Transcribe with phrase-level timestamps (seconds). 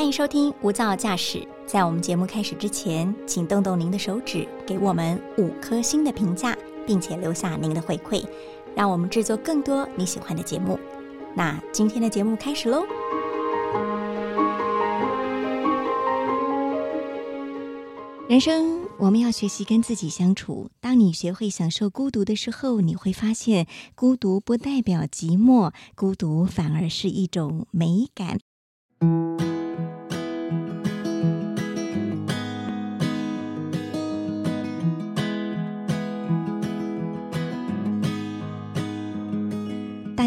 [0.00, 1.38] 欢迎收听《无噪驾驶》。
[1.66, 8.24] 在我们节目开始之前，请动动您的手指，给我们五颗星的评价，并且留下您的回馈，
[8.74, 10.80] 让我们制作更多你喜欢的节目。
[11.34, 12.82] 那今天的节目开始喽！
[18.26, 20.70] 人生我们要学习跟自己相处。
[20.80, 28.38] 当你学会享受孤独的时候，你会发现，孤独不代表寂寞，孤独反而是一种美感。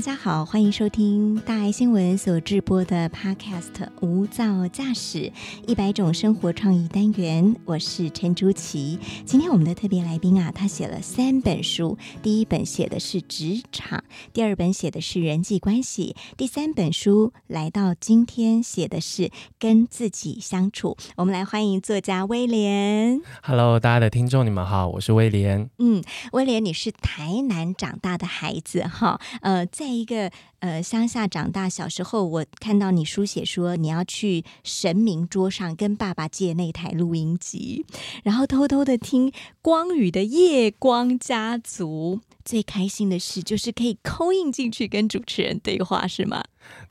[0.03, 3.71] 家好，欢迎收听大爱新闻所制播的 Podcast
[4.01, 5.31] 《无噪驾驶
[5.65, 8.99] 一百种生活创意单元》，我是陈竹琪。
[9.25, 14.03] 今天我们的特别来宾啊，他写了三本书，第一本写的是职场，
[14.33, 20.97] 第二本写的是人际关系，第三本书来到今天写的是跟自己相处。
[21.15, 23.21] 我们来欢迎作家威廉。
[23.41, 25.69] Hello，大家的听众，你们好，我是威廉。
[25.79, 37.85] 嗯，威廉，你是台南长大的孩子哈，呃，在一个呃乡下长大，小时候我看到你书写说你要去神明桌上跟爸爸借那台录音机，
[38.23, 46.43] 然后偷偷的听光宇的《夜光家族》，最开心的事就是可以扣印进去跟主持人对话，是吗？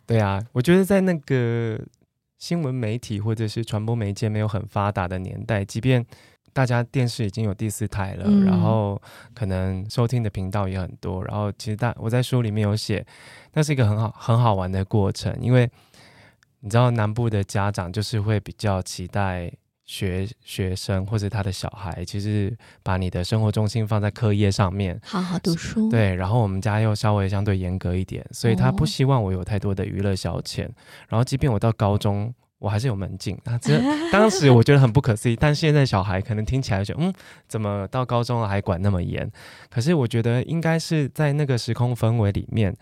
[0.06, 1.80] 对啊，我觉得在那个
[2.38, 6.04] 新闻媒体或者是传播媒介没有很发达的年代，即便
[6.52, 9.00] 大家电视已经有第四台了，嗯然后
[9.34, 13.04] 可能收听的频道也很多，然后其实大我在书里面有写，
[13.52, 15.70] 那是一个很好很好玩的过程，因为
[16.60, 19.52] 你知道南部的家长就是会比较期待。
[19.84, 30.60] 学学生或者他的小孩，其实把你的生活重心放在课业上面，好好读书，，对，然后我们家又稍微相对严格一点，所以他哦不希望我有太多的娱乐消遣。
[31.08, 33.36] 然后，即便我到高中，我还是有门禁。
[33.44, 33.78] 啊这
[34.10, 37.12] 当时我觉得很不可思议，但现在小孩可能听起来就嗯，
[37.48, 39.30] 怎么到高中了还管那么严？
[39.68, 42.74] 可是我觉得应该是在那个时空氛围里面，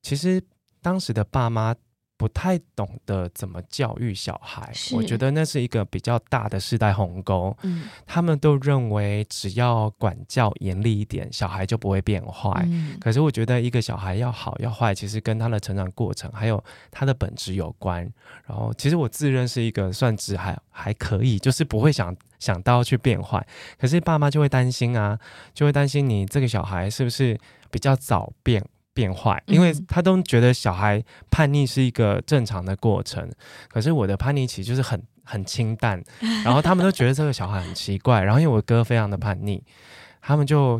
[0.00, 0.40] 其实
[0.80, 1.74] 当时的爸妈。
[2.20, 7.56] 不太懂得怎么教育小孩，我觉得那是一个比较大的世代鸿沟。
[7.62, 12.52] 嗯他们都认为只要管教严厉一点，小孩就不会变坏。
[12.66, 18.02] 嗯可是我觉得一个小孩要好要坏，其实跟他的成长过程还有他的本质有关。
[18.46, 23.42] 然后，其实我自认是一个算值还还可以，就是不会想想到去变坏。
[23.78, 25.18] 可是爸妈就会担心啊，
[25.54, 28.62] 就会担心你这个小孩是不是比较早变。
[29.00, 33.26] 变坏，因为嗯他都觉得小孩叛逆是一个正常的过程，
[33.68, 36.02] 可是我的叛逆期就是很很清淡，
[36.44, 39.62] 然后他们都觉得这个小孩很奇怪，然后因为我哥非常的叛逆，
[40.20, 40.78] 他们就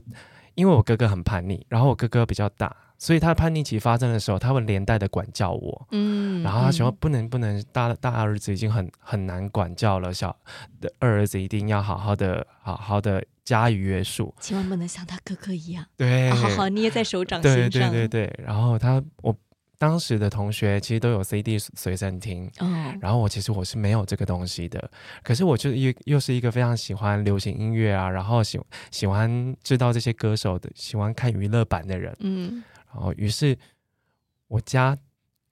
[0.55, 10.37] 因为我哥哥很叛逆，然后我哥哥比较大，所以他叛逆期发生的时候，他会连带的管教我，嗯然后他说嗯不能不能大大儿子已经很很难管教了，小
[10.81, 19.37] 的二儿子一定要好好的好好的加以约束，千万不能像他哥哥一样，对，啊好好捏在手掌心上，对对对，然后他我
[19.77, 24.89] 当时的同学其实都有 CD 随身听，哦，然后我其实我是没有这个东西的，
[25.25, 28.61] 可是我就又又是一个非常喜欢流行音乐啊，然后喜
[28.93, 32.63] 喜欢知道这些歌手的，喜欢看娱乐版的人，嗯。
[32.93, 33.57] 然后于是
[34.47, 34.97] 我家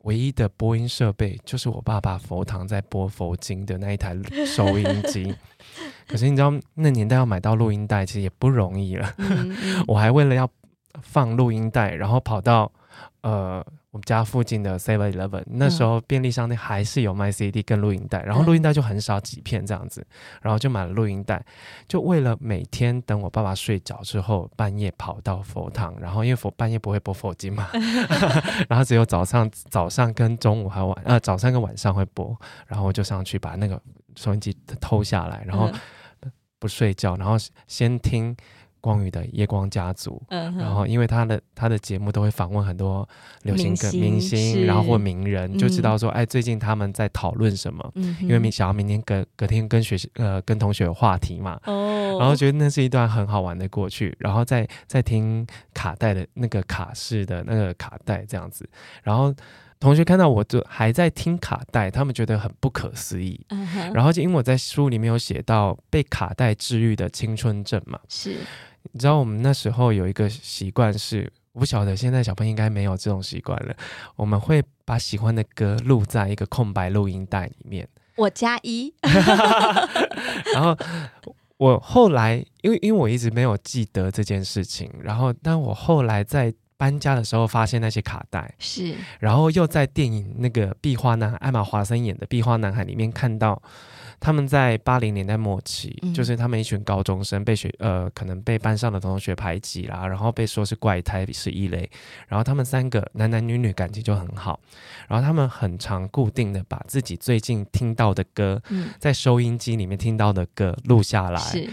[0.03, 4.17] 唯一的播音设备就是我爸爸佛堂在播佛经的那一台
[4.47, 5.35] 收音机，
[6.09, 9.85] 可是你知道那年代要买到录音带其实也不容易了，嗯嗯。
[9.89, 10.49] 我还为了要
[11.03, 12.71] 放录音带，然后跑到
[13.23, 20.07] 呃我们家附近的 Seven Eleven，那时候便利商店还是有卖 CD 跟录音带，然后录音带就很少几片这样子，
[20.43, 21.43] 然后就买了录音带，
[21.89, 27.69] 就为了每天等我爸爸睡着之后，半夜跑到佛堂，然后因为佛半夜不会播佛经嘛，
[28.69, 33.81] 然后只有早上早上跟中午还有晚呃早上跟晚上会播，然后我就上去把那个
[34.19, 35.71] 收音机偷下来，然后
[36.23, 36.33] 嗯。
[36.61, 37.37] 不睡觉，然后
[37.67, 38.37] 先听。
[38.81, 43.07] 光宇的《夜光家族》，嗯然后因为他的他的节目都会访问很多
[43.43, 47.91] 流行歌明明星然后或名人，就知嗯道说，哎，最近他们在讨论什么。
[47.97, 55.45] 嗯，因为明想要明天隔隔天跟学习呃跟同学有话题嘛，哦，然后觉得那是一段很好玩的过去，然后再再听
[55.75, 58.67] 卡带的那个卡式的那个卡带这样子，
[59.03, 59.35] 然后
[59.81, 63.41] 同学看到我就还在听卡带，他们觉得很不可思议。
[63.95, 68.37] 然后就因为我在书里面有写到被卡带治愈的青春症嘛，是。
[68.93, 73.77] 你知道我们那时候有一个习惯是，我不晓得现在小朋友应该没有这种习惯了，
[74.17, 77.87] 我们会把喜欢的歌录在一个空白录音带里面，
[78.17, 78.95] 我加一，
[80.55, 80.77] 然后
[81.59, 93.61] 我后来因为因为我一直没有记得这件事情，然后但我后来在搬家的时候发现那些卡带，是，然后又在电影那个《壁花男孩》艾玛华森演的《壁花男孩》里面看到。
[94.21, 96.13] 他们在八零年代末期，嗯。
[96.13, 101.89] 就是他们一群高中生被学呃，可能被班上的同学排挤啦，然后被说是怪胎是异类，
[102.27, 104.59] 然后他们三个男男女女感情就很好，
[105.07, 111.71] 然后他们很常固定的把自己最近听到的歌，嗯，在收音机里面听到的歌录下来，是，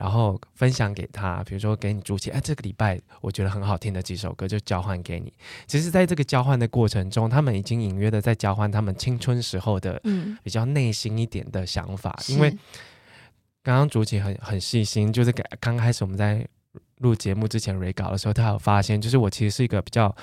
[0.00, 5.30] 然后分享给他，比如说给你朱琪，哎，这个礼拜我觉得很好听的几首歌就交换给你。
[5.66, 12.32] 其实，在这个交换的过程中，他们已经隐约的在交换他们青春时候的嗯，比较内心一点的想法，是。
[12.32, 12.50] 因为
[13.62, 16.48] 刚刚竹姐很很细心，就是给刚开始我们在
[17.00, 20.16] 录节目之前 re 稿的时候，他有发现，就是我其实是一个比较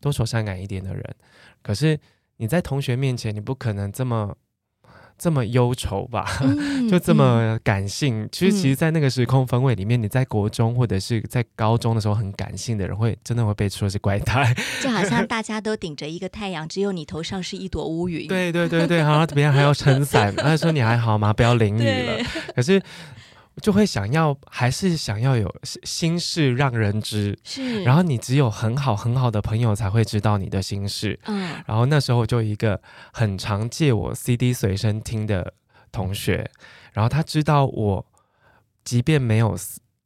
[0.00, 1.16] 多愁善感一点的人，
[1.62, 2.00] 可是
[2.38, 4.34] 你在同学面前，你不可能这么
[5.18, 6.38] 这么忧愁吧？
[6.42, 14.54] 嗯 就这嗯么感性，其实其实，在那个时空氛围里面，你在国中或者是在高中的时候很感性的人，会真的会被说是怪胎。
[14.80, 18.28] 就好像大家都顶着一个太阳，只有你头上是一朵乌云。
[18.28, 21.32] 对对对对，好像别人还要撑伞， 他说你还好吗？
[21.32, 22.24] 不要淋雨了。
[22.54, 22.80] 可是
[23.60, 27.82] 就会想要，还是想要有心事让人知，是。
[27.84, 31.18] 然后你只有很好很好的朋友才会知道你的心事。
[31.24, 32.80] 嗯，然后那时候就一个
[33.12, 35.54] 很常借我 CD 随身听的
[35.90, 36.50] 同学，
[36.92, 38.06] 然后他知道我
[38.84, 39.56] 即便没有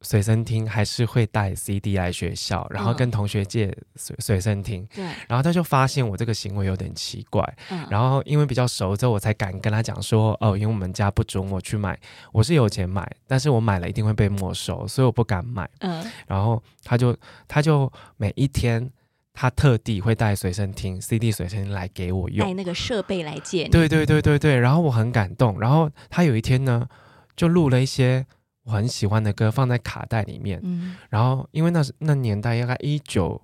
[0.03, 4.85] 随身听，还是会带 CD 来学校，然后嗯跟同学借随随身听。
[4.93, 7.41] 对，然后他就发现我这个行为有点奇怪，
[7.71, 11.97] 嗯，然后因为比较熟之后，我才敢跟他讲说，哦，因为我们家不准我去买，
[12.31, 15.69] 我是有钱买，但是我买了一定会被没收，所以我不敢买。
[15.79, 17.15] 嗯，然后他就
[17.47, 18.91] 他就每一天，
[19.33, 22.53] 他特地会带随身听 CD 随身听来给我用带。
[22.53, 23.67] 那个设备来借。
[23.69, 25.59] 对对对对对，然后我很感动。
[25.59, 26.87] 然后他有一天呢，
[27.35, 28.25] 就录了一些
[28.63, 30.59] 我很喜欢的歌放在卡带里面。
[30.63, 33.41] 嗯，然后因为那是那年代，大概一九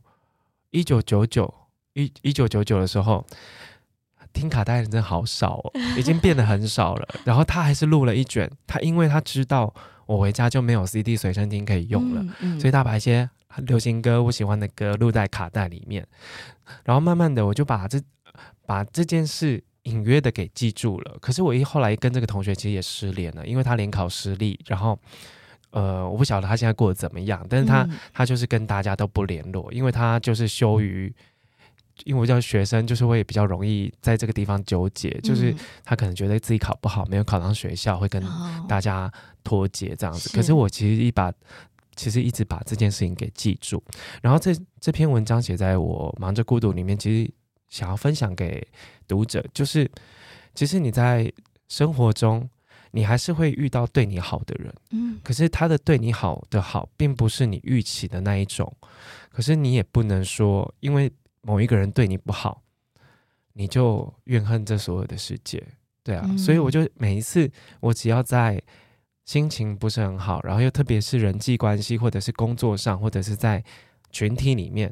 [0.71, 1.53] 一九九九
[1.93, 3.25] 一一九九九的时候，
[4.31, 7.07] 听卡带的人真的好少哦， 已经变得很少了。
[7.25, 9.73] 然后他还是录了一卷，他因为他知道
[10.05, 13.29] 我回家就没有 CD 随身听可以用了，嗯，嗯所以他把一些
[13.65, 16.05] 流行歌我喜欢的歌录在卡带里面。
[16.83, 17.99] 然后慢慢的，我就把这
[18.65, 21.17] 把这件事隐约的给记住了。
[21.21, 24.97] 可是我一后来跟这个同学其实也失联了，因为他联考失利，然后
[25.71, 31.13] 呃，我不晓得他现在过得怎么样，但是他、嗯他就是跟大家都不联络，因为他就是羞于。
[32.05, 39.11] 因为我叫学生，就是会比较容易在这个地方纠结，就是嗯他可能觉得自己考不好，没有考上学校，会跟哦大家
[39.43, 40.29] 脱节这样子。
[40.29, 41.29] 是可是我其实一把，
[41.97, 43.83] 其实一直把这件事情给记住。
[44.21, 47.29] 然后这这篇文章写在我忙着孤独里面，其实
[47.69, 48.67] 想要分享给
[49.07, 49.89] 读者，就是
[50.53, 51.31] 其实你在
[51.67, 52.49] 生活中，
[52.91, 58.75] 你还是会遇到对你好的人，嗯可是他的对你好的好，并不是你预期的那一种。
[59.31, 61.11] 可是你也不能说，因为
[61.41, 62.61] 某一个人对你不好，
[63.53, 65.63] 你就怨恨这所有的世界。
[66.03, 67.49] 对啊，嗯所以我就每一次，
[67.79, 68.61] 我只要在
[69.25, 73.63] 心情不是很好，然后又特别是人际关系，或者是工作上，或者是在
[74.11, 74.91] 群体里面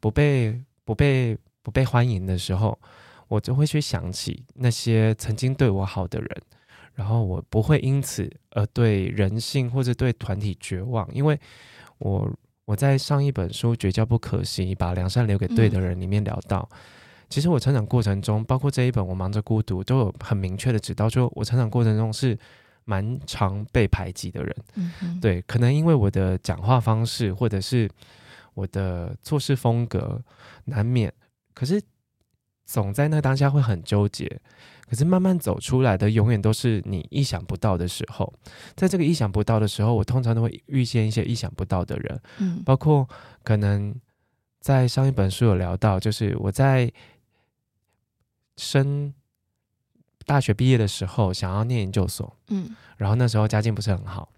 [0.00, 2.78] 不被不被不被欢迎的时候，
[3.26, 6.42] 我就会去想起那些曾经对我好的人，
[6.94, 11.40] 然后我不会因此而对人性或者对团体绝望，因为
[11.98, 12.30] 我
[12.66, 16.68] 我在上一本书《绝交不可惜》把良善留给对的人里面聊到，
[17.30, 22.38] 其实我成长过程中，包括这一本《我忙着孤独》，都有很明确的指到，说我成长过程中是
[22.84, 24.56] 蛮常被排挤的人。
[24.74, 27.90] 嗯，对，可能因为我的讲话方式或者是
[28.52, 30.22] 我的做事风格，
[30.66, 31.10] 难免。
[31.54, 31.80] 可是
[32.66, 34.40] 总在那当下会很纠结。
[34.86, 38.30] 可是慢慢走出来的，永远都是你意想不到的时候。
[38.76, 43.08] 在这个意想不到的时候，我通常都会遇见一些意想不到的人，嗯包括
[43.42, 43.94] 可能
[44.60, 46.92] 在上一本书有聊到，就是我在
[48.58, 49.12] 升
[50.26, 54.28] 大学毕业的时候，想要念研究所，嗯然后那时候家境不是很好，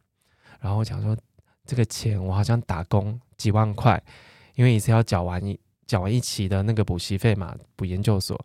[0.60, 1.14] 然后我想说
[1.66, 4.00] 这个钱我好像打工几万块，
[4.54, 8.38] 因为一次要缴完一缴完一期的那个补习费嘛，补研究所，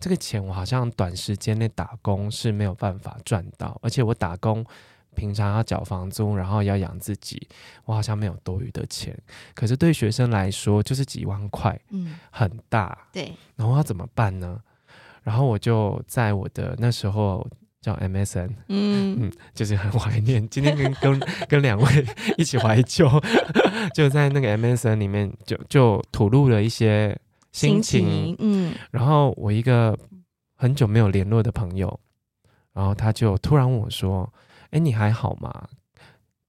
[0.00, 4.64] 这个钱我好像短时间内打工是没有办法赚到，而且我打工
[5.14, 7.48] 平常要缴房租，然后要养自己，
[7.84, 9.16] 我好像没有多余的钱。
[9.54, 14.60] 可是对学生来说，就是几万块嗯，很大，对，然后要怎么办呢？
[15.22, 17.46] 然后我就在我的那时候
[17.86, 20.44] 叫 MSN，嗯嗯，就是很怀念。
[20.48, 22.04] 今天跟跟跟两位
[22.36, 23.08] 一起怀旧，
[23.94, 27.16] 就在那个 MSN 里面就就吐露了一些
[27.52, 28.34] 心情。
[28.40, 29.96] 嗯然后我一个
[30.56, 32.00] 很久没有联络的朋友，
[32.72, 34.28] 然后他就突然问我说
[34.72, 35.68] ：“哎，你还好吗？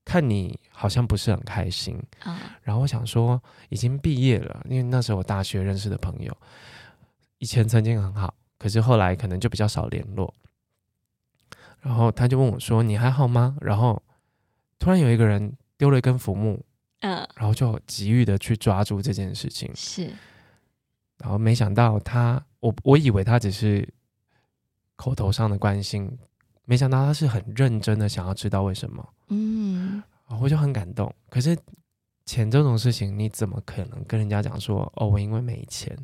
[0.04, 2.02] 看你好像不是很开心。
[2.24, 3.40] 啊，然后我想说，
[3.70, 6.36] 已经毕业了，因为那时候我大学认识的朋友，
[7.38, 10.34] 以前曾经很好，可是后来可能就比较少联络。
[11.88, 14.02] 然后他就问我说：“你还好吗？”然后
[14.78, 16.62] 突然有一个人丢了一根浮木，
[17.00, 19.72] 嗯，然后就急于的去抓住这件事情。
[19.74, 20.12] 是，
[21.20, 23.88] 然后没想到他，我我以为他只是
[24.98, 26.12] 口头上的关心，
[26.66, 31.10] 没想到他是很认真的想要知道为什么，嗯，啊我就很感动。
[31.30, 31.58] 可是
[32.26, 35.98] 钱这种事情，你怎么可能跟人家讲说哦，我因为没钱？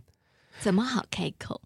[0.62, 1.60] 怎么好开口？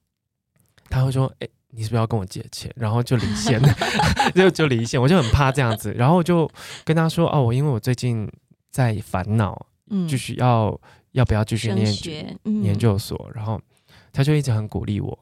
[0.90, 2.72] 他会说，哎、你是不是要跟我借钱？
[2.78, 3.62] 然后就离线，
[4.34, 6.50] 就就离线，我就很怕这样子，然后就
[6.84, 8.30] 跟他说，哦，我因为我最近
[8.72, 10.80] 在烦恼，嗯，继续要
[11.12, 11.94] 要不要继续念
[12.64, 13.60] 研究所，然后
[14.14, 15.18] 他就一直很鼓励我，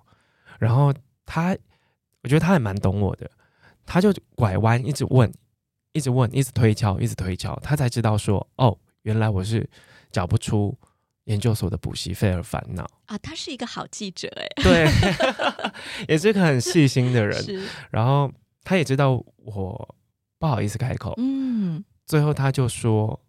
[0.59, 0.93] 然后
[1.25, 1.55] 他，
[2.23, 3.29] 我觉得他也蛮懂我的，
[3.85, 5.31] 他就拐弯，一直问，
[5.93, 9.67] 一直问，一直推敲，一直推敲，他才知道说，哦，原来我是
[10.11, 10.77] 找不出
[11.25, 14.88] 研究所的补习费而烦恼，啊，他是一个好记者哎，对，
[16.10, 17.44] 也是个很细心的人，
[17.91, 18.32] 然后
[18.63, 19.96] 他也知道我
[20.39, 21.84] 不好意思开口，嗯。
[22.05, 23.20] 最后他就说，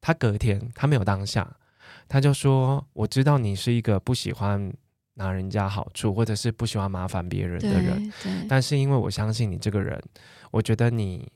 [0.00, 1.56] 他隔天他没有当下，
[2.08, 4.72] 他就说我知道你是一个不喜欢
[5.12, 8.10] 拿人家好处，或者是不喜欢麻烦别人的人，
[8.48, 10.02] 但是因为我相信你这个人，
[10.50, 11.30] 我觉得你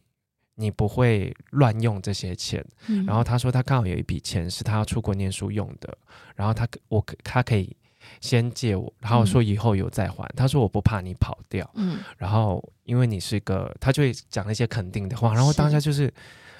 [0.54, 2.64] 你不会乱用这些钱。
[2.88, 5.96] 嗯然后他说他刚好有一笔钱是他要出国念书用的，
[6.34, 7.76] 然后他可我可他可以
[8.20, 10.28] 先借我，然后说以后有再还。
[10.36, 16.12] 他说我不怕你跑掉，嗯，然后因为你是个，他就会讲一些肯定的话，然后当下就是。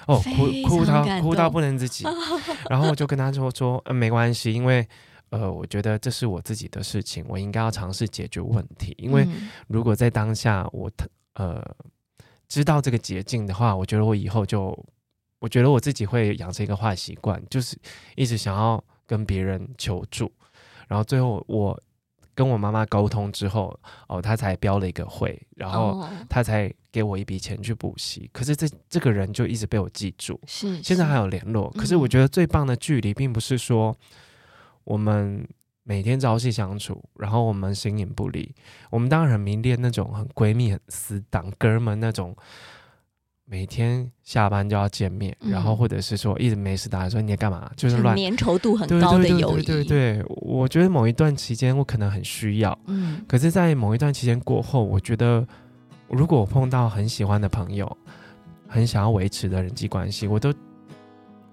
[0.05, 2.03] 哦，哭哭到哭到不能自己，
[2.69, 4.85] 然后我就跟他说说，呃，没关系，因为
[5.29, 8.93] 呃，我觉得这是我自己的事情，我应该要尝试解决问题。
[8.97, 10.91] 因为嗯如果在当下我
[11.35, 11.63] 呃
[12.53, 14.77] 知道这个捷径的话，我觉得我以后就，
[15.39, 17.75] 我觉得我自己会养成一个坏习惯，就是
[18.15, 20.31] 一直想要跟别人求助，
[20.87, 21.81] 然后最后我
[22.35, 23.75] 跟我妈妈沟通之后，
[24.07, 28.29] 哦，她才标了一个会，然后哦她才给我一笔钱去补习。
[28.31, 31.71] 可是这这个人就一直被我记住，是现在还有有联络。
[31.71, 33.97] 可是我嗯觉得最棒的距离，并不是说
[34.83, 35.43] 我们
[35.83, 38.53] 每天朝夕相处，然后我们形影不离。
[38.89, 42.35] 我们当然很迷恋那种很闺蜜、很死党、哥们那种。
[43.45, 49.85] 每天下班就要见面，然后嗯或者是说一直没事打来说你在干嘛，就是乱粘稠度很对高的对对友谊，对对
[50.15, 55.45] 对，我觉得某一段期间我可能很需要，嗯可是，在某一段期间过后，我觉得
[56.07, 57.97] 如果我碰到很喜欢的朋友，
[58.65, 60.51] 很想要维持的人际关系，我都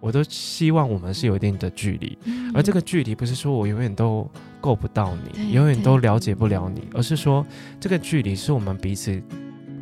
[0.00, 4.28] 我都希望我们是有一定的距离，嗯而这个距离不是说我永远都
[4.60, 7.46] 够不到你，永远都了解不了你，而是说
[7.78, 9.22] 这个距离是我们彼此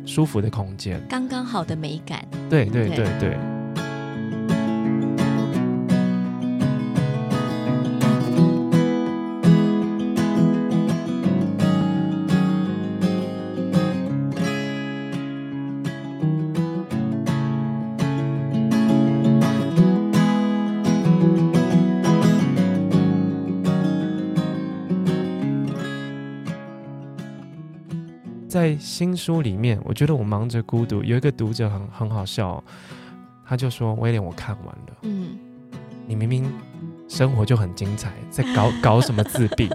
[0.05, 1.01] 舒服的空间。
[1.09, 3.58] 刚刚好的美感，对对对对对。
[28.59, 32.63] 在新书里面，我觉得我忙着孤独，有一个读者很很好笑哦、
[33.45, 35.37] 他就说：“威廉，我看完了，嗯，
[36.05, 36.51] 你明明
[37.07, 39.69] 生活就很精彩，在搞 搞什么自闭，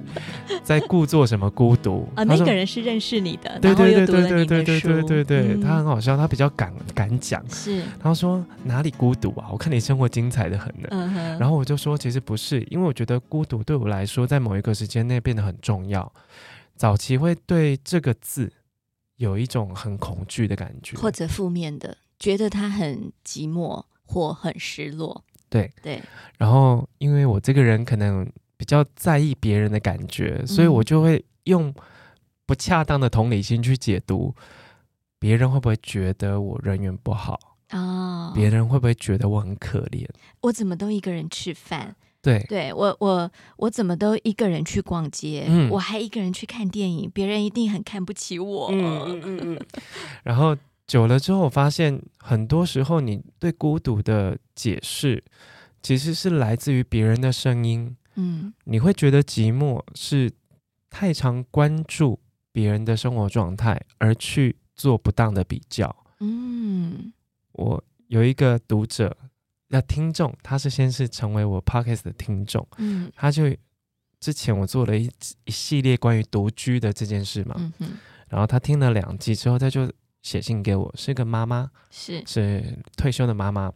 [0.63, 2.07] 在故作什么孤独。
[2.15, 7.43] 啊，那个人是认识你的，对对对对对对对对对对，嗯他很好笑，他比较敢敢讲。
[7.49, 9.49] 是，他说哪里孤独啊？
[9.51, 10.89] 我看你生活精彩的很呢。
[10.91, 16.13] 嗯，然后我就说，其实不是，因为我觉得孤独对我来说，在某一个时间内变得很重要。
[16.77, 18.53] 早期会对这个字
[19.17, 25.71] 有一种很恐惧的感觉，或者负面的，觉得他很寂寞或很失落，对。
[25.83, 26.03] 对，
[26.39, 31.73] 然后因为我这个人可能比较在意别人的感觉，所以我嗯就会用
[32.47, 34.35] 不恰当的同理心去解读
[35.19, 37.39] 别人会不会觉得我人缘不好，
[37.71, 40.07] 哦，别人会不会觉得我很可怜？
[40.43, 41.97] 我怎么都一个人吃饭？
[42.25, 45.45] 对对我，我我怎么都一个人去逛街？
[45.47, 48.71] 嗯我还一个人去看电影，别人一定很看不起我。
[48.73, 49.61] 嗯嗯嗯。
[50.25, 55.23] 然后久了之后，我发现很多时候你对孤独的解释，
[55.83, 57.95] 其实是来自于别人的声音。
[58.17, 60.33] 嗯你会觉得寂寞是
[60.89, 62.21] 太常关注
[62.53, 65.95] 别人的生活状态，而去做不当的比较。
[66.21, 67.13] 嗯
[67.53, 69.17] 我有一个读者，
[69.69, 73.11] 要听众，他是先是成为我 podcast 的听众，嗯。
[73.15, 73.45] 他就
[74.21, 75.11] 之前我做了一
[75.45, 77.89] 一系列关于独居的这件事嘛，嗯哼，
[78.29, 79.91] 然后他听了两季之后，他就
[80.23, 82.23] 写信给我，是个妈妈，是。
[82.27, 83.73] 是退休的妈妈，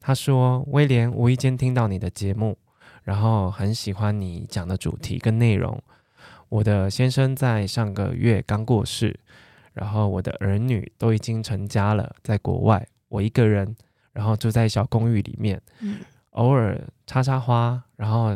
[0.00, 2.56] 她说：“威廉，无意间听到你的节目，
[3.02, 5.82] 然后很喜欢你讲的主题跟内容。
[6.48, 9.18] 我的先生在上个月刚过世，
[9.72, 13.74] 然后我的儿女都已经成家了，在国外，我一个人，
[14.14, 15.98] 然后住在小公寓里面，嗯
[16.30, 18.34] 偶尔插插花，然后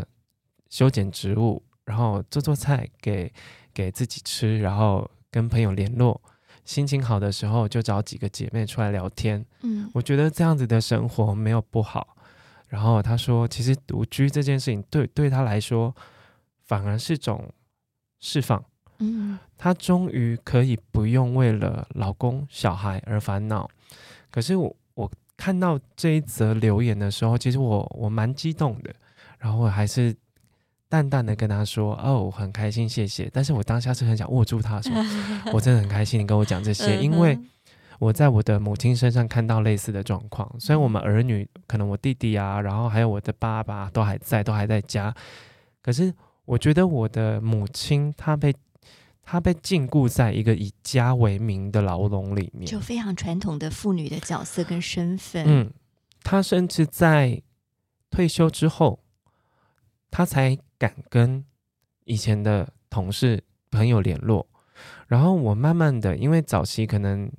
[0.69, 3.33] 修剪植物，然后做做菜给
[3.73, 6.21] 给自己吃，然后跟朋友联络。
[6.65, 9.43] 心情好的时候就找几个姐妹出来聊天。
[9.63, 12.15] 嗯我觉得这样子的生活没有不好。
[12.69, 15.97] 然后他说，其实独居这件事情对对他来说
[16.67, 17.51] 反而是种
[18.21, 18.63] 释放。
[18.99, 23.69] 嗯她终于可以不用为了老公、小孩而烦恼。
[24.31, 24.88] 可是我我
[25.39, 28.93] 看到这一则留言的时候，其实我我蛮激动的，
[29.39, 30.15] 然后我还是
[30.89, 34.93] 淡淡的跟他说：“哦，我很开心，谢谢。”但是我当下是很想握住她说
[35.55, 37.39] ：“我真的很开心你跟我讲这些，因为
[38.01, 40.53] 我在我的母亲身上看到类似的状况。
[40.59, 45.15] 虽然我们儿女可能我弟弟啊，然后还有我的爸爸都还在，都还在家，
[45.81, 46.13] 可是
[46.45, 48.53] 我觉得我的母亲她被
[49.31, 52.65] 她被禁锢在一个以家为名的牢笼里面。
[52.65, 55.45] 就非常传统的妇女的角色跟身份。
[55.47, 55.71] 嗯，
[56.23, 57.43] 她甚至在
[58.09, 59.01] 退休之后，
[60.11, 61.45] 她才敢跟
[62.05, 64.49] 以前的同事朋友联络。
[65.09, 67.31] 然后我慢慢的，因为早期可能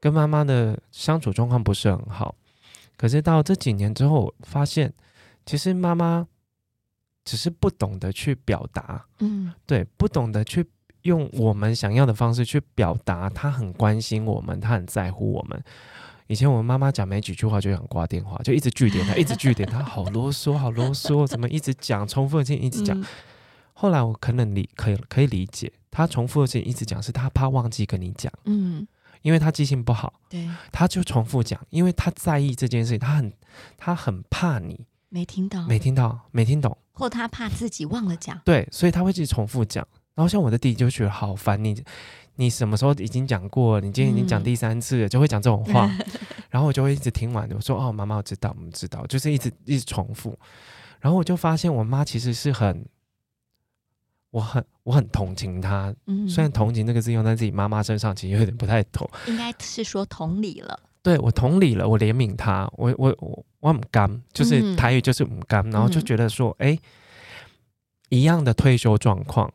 [0.00, 2.34] 跟妈妈的相处状况不是很好，
[2.96, 4.94] 可是到这几年之后，发现
[5.44, 6.26] 其实妈妈
[7.26, 9.52] 只是不懂得去表达，嗯。
[9.66, 10.66] 对，不懂得去
[11.02, 15.62] 用我们想要的方式去表达，他很关心我们，他很在乎我们。
[16.28, 22.98] 以前我们妈妈讲没几句话就想挂电话，就一直据点他， 一直据点他，好啰嗦，好啰嗦，怎么一直讲重复的事情一直讲。
[22.98, 23.04] 嗯。
[23.74, 28.88] 后来我可能理可以可以理解，他重复的事情一直讲，是他怕忘记跟你讲，嗯，
[29.20, 33.32] 因为他记性不好，对，他就重复讲，因为他在意这件事情，她很
[33.76, 34.86] 他很怕你。
[35.08, 38.40] 没听到，没听到没听懂，或他怕自己忘了讲。
[38.44, 39.86] 对，所以他会一直重复讲。
[40.14, 41.76] 然后像我的弟弟就觉得好烦你，
[42.36, 43.86] 你什么时候已经讲过了？
[43.86, 45.86] 你今天已经讲嗯第三次了，就会讲这种话。
[46.48, 50.38] 然后我就会一直听完，我说哦，妈妈我知道，我们知道，就是一直一直重复。
[50.98, 52.86] 然后我就发现我妈其实是很，
[54.30, 55.94] 我很我很同情她。
[56.06, 59.10] 嗯，虽然同情这个字用在自己妈妈身上，其实有点不太妥。
[59.26, 60.80] 应该是说同理了。
[61.06, 64.74] 对我同理了，我怜悯他，我我我我很干，就是嗯。
[64.74, 66.04] 台语就是很干，然后就嗯。
[66.04, 66.76] 觉得说，哎、
[68.08, 69.48] 一样的退休状况，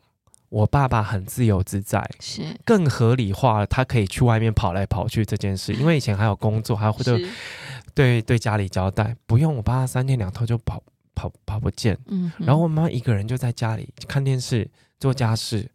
[0.48, 2.58] 我爸爸很自由自在，是。
[2.64, 7.30] 更合理化了他可以去外面跑来跑去这件事，因为以前还有工作，还有对是，
[7.92, 10.82] 对对家里交代，不用我爸三天两头就跑
[11.14, 15.70] 跑跑不见，嗯，然后我妈妈一个人就在家里看电视做家事，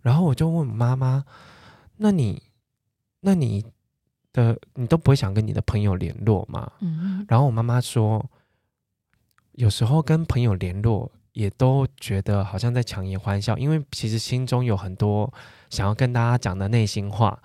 [0.00, 1.26] 然后我就问我妈妈，
[1.98, 2.44] 那你
[3.20, 3.62] 那你
[4.36, 6.70] 的你都不会想跟你的朋友联络嘛？
[6.80, 8.24] 嗯，然后我妈妈说，
[9.52, 15.32] 有时候跟朋友联络，也都觉得好像在强颜欢笑，因为其实心中有很多
[15.70, 17.42] 想要跟大家讲的内心话。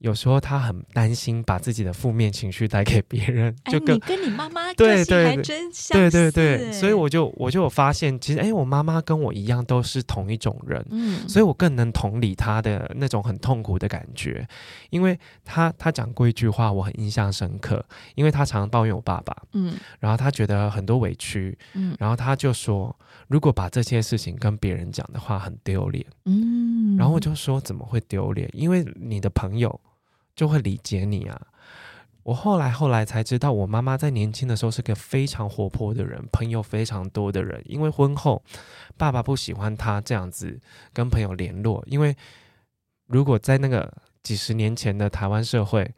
[0.00, 6.72] 有时候他很担心把自己的负面情绪带给别人，哎，就跟你跟你妈妈对对对真相对对对，哎。
[6.72, 14.48] 所以我就我就有发现，其实哎，我妈妈跟我一样都是同一种人，嗯，所以我更能同理她的那种很痛苦的感觉，
[14.88, 17.84] 因为她她讲过一句话，我很印象深刻，
[18.14, 19.74] 因为她常常抱怨我爸爸，嗯。
[19.98, 21.94] 然后她觉得很多委屈，嗯。
[21.98, 22.94] 然后她就说，
[23.28, 26.04] 如果把这些事情跟别人讲的话，很丢脸。
[26.24, 28.48] 嗯，然后我就说，怎么会丢脸？
[28.54, 29.78] 因为你的朋友
[30.34, 31.40] 就会理解你啊。
[32.22, 37.60] 我后来后来才知道，我妈妈在年轻的时候是个非常活泼的人，朋友非常多的人。
[37.64, 38.42] 因为婚后，
[38.98, 40.60] 爸爸不喜欢她这样子
[40.92, 42.14] 跟朋友联络，因为
[43.06, 43.90] 如果在那个
[44.22, 45.90] 几十年前的台湾社会，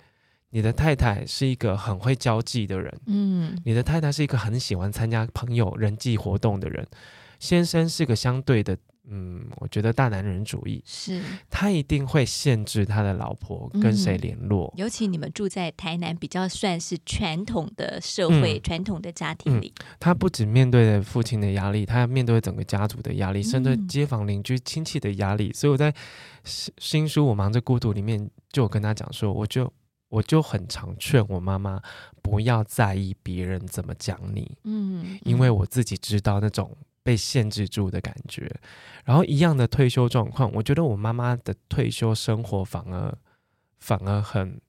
[0.50, 6.86] 你的太太是一个很会交际的人，嗯你的太太是一个很喜欢参加朋友人际活动的人，
[7.40, 14.72] 先生是个相对的，嗯，我觉得大男人主义，是，他一定会限制他的老婆跟谁嗯联络。
[14.76, 25.52] 尤其你们住在台南，比较算是传统的社会、嗯传统的家庭里，他不仅面对了父亲的压力，他要面对整个家族的压力，甚至嗯街坊邻居亲戚的压力。
[25.52, 25.92] 所以我在
[26.44, 29.70] 新新书《我忙着孤独》里面就有跟他讲说，我就
[30.08, 31.80] 我就很常劝我妈妈
[32.22, 36.70] 不要在意别人怎么讲你，嗯，因为我自己知道那种
[37.02, 38.50] 被限制住的感觉。
[39.04, 43.16] 然后一样的退休状况，我觉得我妈妈的退休生活反而
[43.78, 44.60] 反而很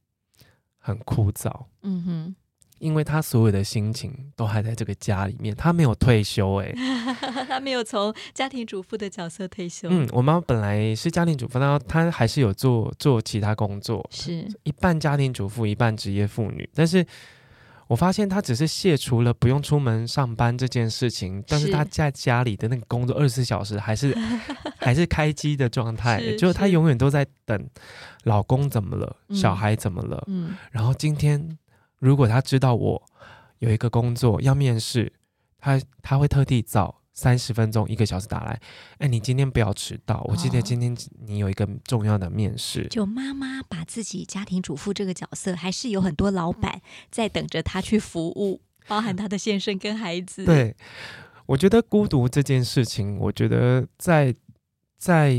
[0.79, 2.35] 很枯燥，嗯哼，
[2.79, 6.73] 因为她所有的心情都还在这个家里面，她没有退休哎、
[7.47, 14.45] 她没有从家庭主妇的角色退休，嗯，我妈本来是家庭主妇，然后她还是有做做其他工作，是。
[14.63, 16.67] 一半家庭主妇，一半职业妇女。
[16.73, 17.05] 但是
[17.93, 24.17] 我发现他只是卸除了不用出门上班这件事情，但是他在家里的那个工作二十四小时还是
[24.81, 27.69] 还是开机的状态，是就是他永远都在等
[28.23, 29.35] 老公怎么了，嗯。
[29.35, 30.23] 小孩怎么了。
[30.25, 30.57] 嗯。
[30.71, 31.55] 然后今天
[31.99, 32.99] 如果他知道我
[33.59, 35.13] 有一个工作要面试，
[35.59, 38.59] 他他会特地早三十分钟一个小时打来，
[38.97, 42.87] 哎，你今天不要迟到，我记得哦今天你有一个重要的面试。
[42.89, 50.75] 就妈妈把自己家庭主妇这个角色，还是有很多老板在等着她去服务，包含她的先生跟孩子。，对，
[51.45, 54.33] 我觉得孤独这件事情，我觉得在
[54.97, 55.35] 在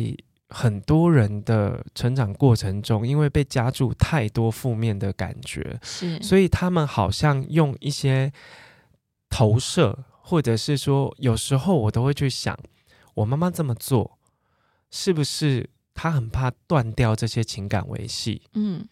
[0.50, 8.32] 很多人的成长过程中，因为被加注太多负面的感觉，是，所以他们好像用一些
[9.28, 12.58] 投射，或者是说，有时候我都会去想，
[13.12, 14.18] 我妈妈这么做，
[14.90, 18.40] 是不是她很怕断掉这些情感维系？
[18.54, 18.88] 嗯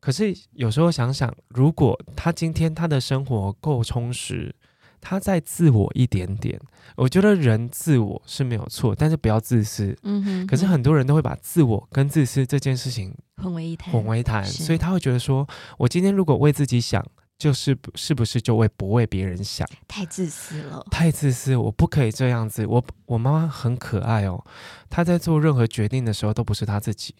[0.00, 4.54] 可是有时候想想，如果她今天她的生活够充实，
[5.00, 6.60] 她再自我一点点，
[6.96, 9.96] 我觉得人自我是没有错，但是不要自私。
[10.02, 15.46] 嗯哼，可是很多人都会把自我跟自私这件事情混为一谈，混为一谈，所以他会觉得说，
[15.78, 17.04] 我今天如果为自己想，
[17.38, 19.68] 就是不是不是就为不为别人想？
[19.86, 20.84] 太自私了。
[20.90, 22.64] 太自私，我不可以这样子。
[22.66, 24.44] 我我妈妈很可爱哦，
[24.88, 27.14] 她在做任何决定的时候都不是她自己，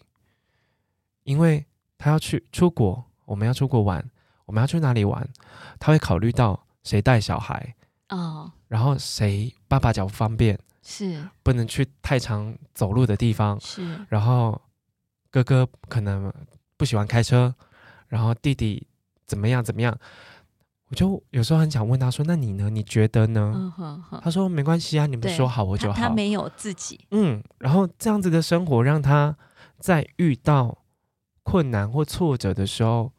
[1.23, 1.65] 因为
[1.97, 4.03] 她要去出国，我们要出国玩，
[4.45, 5.27] 我们要去哪里玩，
[5.79, 7.75] 她会考虑到谁带小孩，
[8.09, 14.59] 哦，然后谁爸爸脚不方便，是不能去太长走路的地方，是，然后
[15.29, 16.33] 哥哥可能
[16.75, 17.53] 不喜欢开车，
[18.07, 18.87] 然后弟弟
[19.27, 19.95] 怎么样怎么样，
[20.89, 22.69] 我就有时候很想问他说：“那你呢？
[22.69, 25.93] 你觉得呢？”嗯哼哼，他说：“没关系啊，你们说好我就好。
[25.95, 29.37] 他他没有自己，”嗯，然后这样子的生活让他
[29.79, 30.77] 在遇到
[31.43, 33.11] 困难或挫折的时候，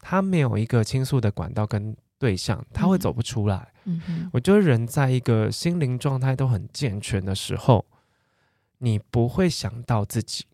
[0.00, 3.72] 他没有一个倾诉的管道跟对象，他会嗯走不出来。
[3.84, 7.86] 嗯哼，我觉得人在一个心灵状态都很健全的时候，
[8.78, 10.44] 你不会想到自己。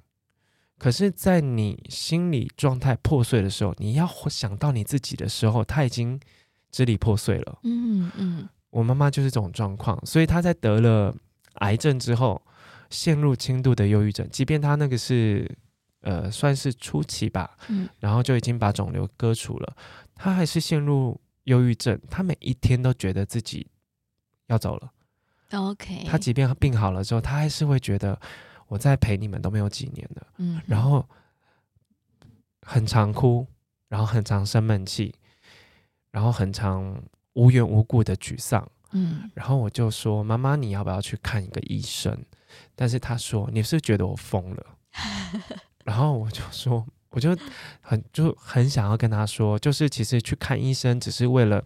[0.80, 6.18] 可是，在你心理状态破碎的时候，你要想到你自己的时候，他已经
[6.70, 7.58] 支离破碎了。
[7.64, 11.14] 嗯嗯我妈妈就是这种状况，所以她在得了
[11.56, 12.40] 癌症之后，
[12.88, 15.46] 陷入轻度的忧郁症，即便她那个是
[16.00, 19.76] 呃算是初期吧，嗯然后就已经把肿瘤割除了，
[20.14, 23.66] 她还是陷入忧郁症，她每一天都觉得自己
[24.46, 24.90] 要走了。
[25.52, 28.18] ，OK，她即便病好了之后，她还是会觉得
[28.70, 31.04] 我在陪你们都没有几年了，嗯，然后
[32.62, 33.44] 很常哭，
[33.88, 35.12] 然后很常生闷气，
[36.12, 37.02] 然后很常
[37.32, 38.64] 无缘无故的沮丧。
[38.92, 42.16] 嗯然后我就说：“妈妈，你要不要去看一个医生？”
[42.76, 44.66] 但是他说：“你是觉得我疯了？”
[45.84, 47.36] 然后我就说：“我就
[47.80, 51.64] 很就很想要跟他说，就是其实去看医生只是为了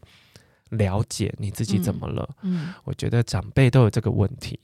[0.70, 2.28] 了解你自己怎么了。
[2.42, 4.58] 嗯，我觉得长辈都有这个问题。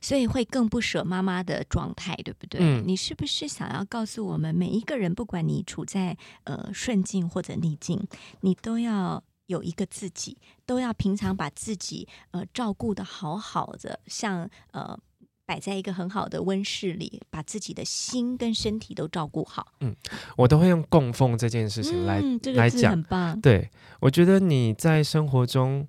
[0.00, 2.60] 所以会更不舍妈妈的状态，对不对？
[2.62, 8.06] 嗯你是不是想要告诉我们，每一个人，不管你处在呃顺境或者逆境，
[8.40, 14.98] 你都要有一个自己，都要平常把自己呃照顾的好好的，像呃
[15.44, 19.72] 摆在一个很好的温室里，把自己的心跟身体都照顾好。
[19.80, 19.94] 嗯
[20.36, 23.40] 我都会用供奉这件事情来、嗯，这个来讲很棒。
[23.40, 23.68] 对，
[24.00, 25.86] 我觉得你在生活中，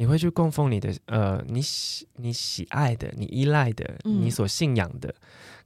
[0.00, 5.12] 你会去供奉你的呃，你喜你喜爱的、你依赖的、嗯你所信仰的。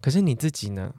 [0.01, 0.95] 可是你自己呢？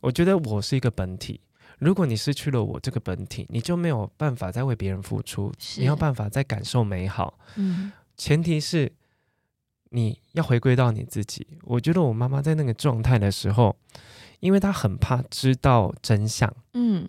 [0.00, 1.40] 我觉得我是一个本体。
[1.78, 7.38] 如果你失去了我这个本体，你就没有办法再为别人付出，是你有办法再感受美好。
[7.54, 8.92] 嗯前提是
[9.90, 11.46] 你要回归到你自己。
[11.62, 13.76] 我觉得我妈妈在那个状态的时候，
[14.40, 17.08] 因为她很怕知道真相，嗯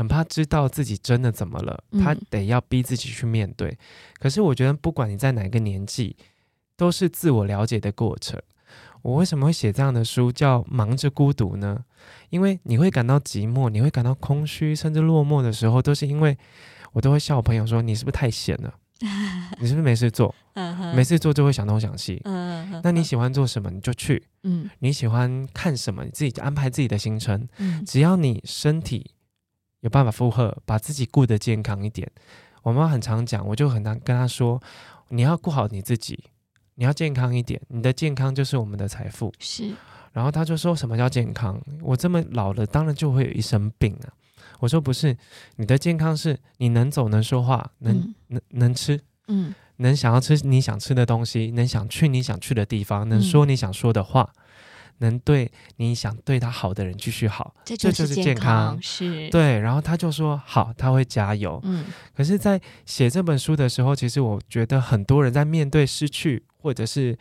[0.00, 3.76] 很怕知道自己真的怎么了，嗯他得要逼自己去面对。
[4.18, 6.16] 可是我觉得，不管你在哪个年纪，
[6.74, 8.40] 都是自我了解的过程。
[9.02, 11.84] 我为什么会写这样的书，叫《忙着孤独》呢？
[12.30, 16.34] 因为你会感到寂寞，你会感到空虚，甚至落寞的时候，都是因为
[16.92, 18.72] 我都会笑我朋友说：“你是不是太闲了？
[19.60, 20.34] 你是不是没事做？
[20.96, 22.22] 没事做就会想东想西。
[22.82, 27.46] 那你喜欢做什么，你就去；嗯你喜欢看什么，你自己安排自己的行程。
[27.58, 29.10] 嗯只要你身体
[29.80, 32.10] 有办法负荷，把自己顾得健康一点。
[32.62, 34.60] 我妈很常讲，我就很难跟她说，
[35.08, 36.24] 你要顾好你自己，
[36.74, 39.32] 你要健康一点，你的健康就是我们的财富。
[39.38, 39.74] 是
[40.12, 41.60] 然后她就说什么叫健康？
[41.82, 44.12] 我这么老了，当然就会有一身病啊。
[44.58, 45.16] 我说不是，
[45.56, 54.30] 你的健康是你能走能说话，能、嗯能能吃，嗯能想要吃你想吃的东西，能想去你想去的地方，能嗯说你想说的话，
[55.00, 57.54] 能对你想对他好的人继续好。
[57.64, 61.60] 这这就是健康是，，对，然后他就说好，他会加油。
[61.64, 61.84] 嗯
[62.14, 67.18] 可是，在写这本书的时候，其实我觉得很多人在面对失去或者是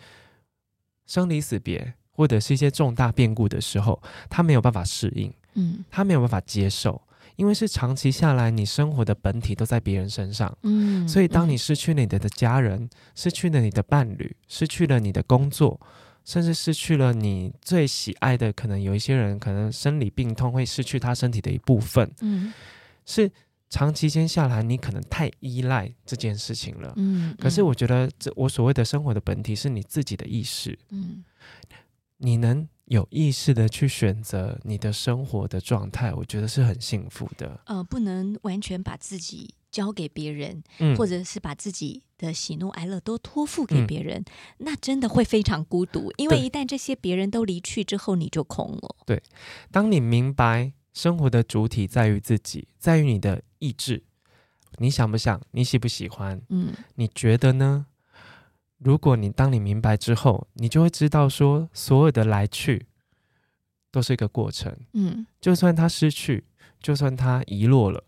[1.05, 7.01] 生离死别，或者是一些重大变故的时候，他没有办法适应，嗯他没有办法接受，
[7.35, 10.55] 因为是长期下来，你生活的本体都在别人身上。
[10.63, 15.79] 嗯，所以，当嗯你失去了你的家人，失去了你的伴侣，失去了你的工作，
[16.25, 22.53] 甚至失去了你最喜爱的，可能有一些人可能生理病痛会失去他身体的一部分，嗯。
[23.05, 23.31] 是
[23.69, 26.93] 长期间下来，你可能太依赖这件事情了。
[26.97, 27.65] 嗯，可是嗯。
[27.65, 31.23] 我觉得，这我所谓的生活的本体是你自己的意识，嗯。
[32.17, 37.59] 你能有意识的去选择你的生活的状态，我觉得是很幸福的。
[37.65, 44.23] 呃，不能完全把自己交给别人，嗯，或者是把自己的喜怒哀乐都托付给嗯别人，
[44.57, 46.11] 那真的会非常孤独。
[46.17, 48.95] 因为一旦这些别人都离去之后，你就空了。
[49.05, 49.21] 对
[49.71, 54.03] 当你明白生活的主体在于自己，在于你的意志，
[54.77, 57.85] 你想不想，你喜不喜欢，嗯你觉得呢？
[58.77, 62.87] 如果你当你明白之后，你就会知道说，所有的来去
[63.91, 64.73] 都是一个过程。
[64.93, 66.45] 嗯就算他失去，
[66.81, 68.03] 就算他遗落了，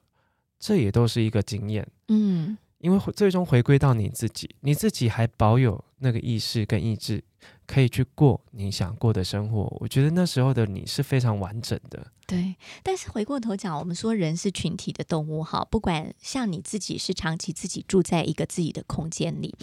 [0.61, 1.85] 这也都是一个经验。
[2.07, 7.23] 嗯因为回最终回归到你自己，你自己还保有那个意识跟意志，
[7.67, 9.77] 可以去过你想过的生活。
[9.79, 12.07] 我觉得那时候的你是非常完整的。
[12.25, 12.55] 对。
[12.81, 19.53] 但是回过头讲，我们说人是群体的动物，哈，不管像你自己是长期自己住在一个自己的空间里，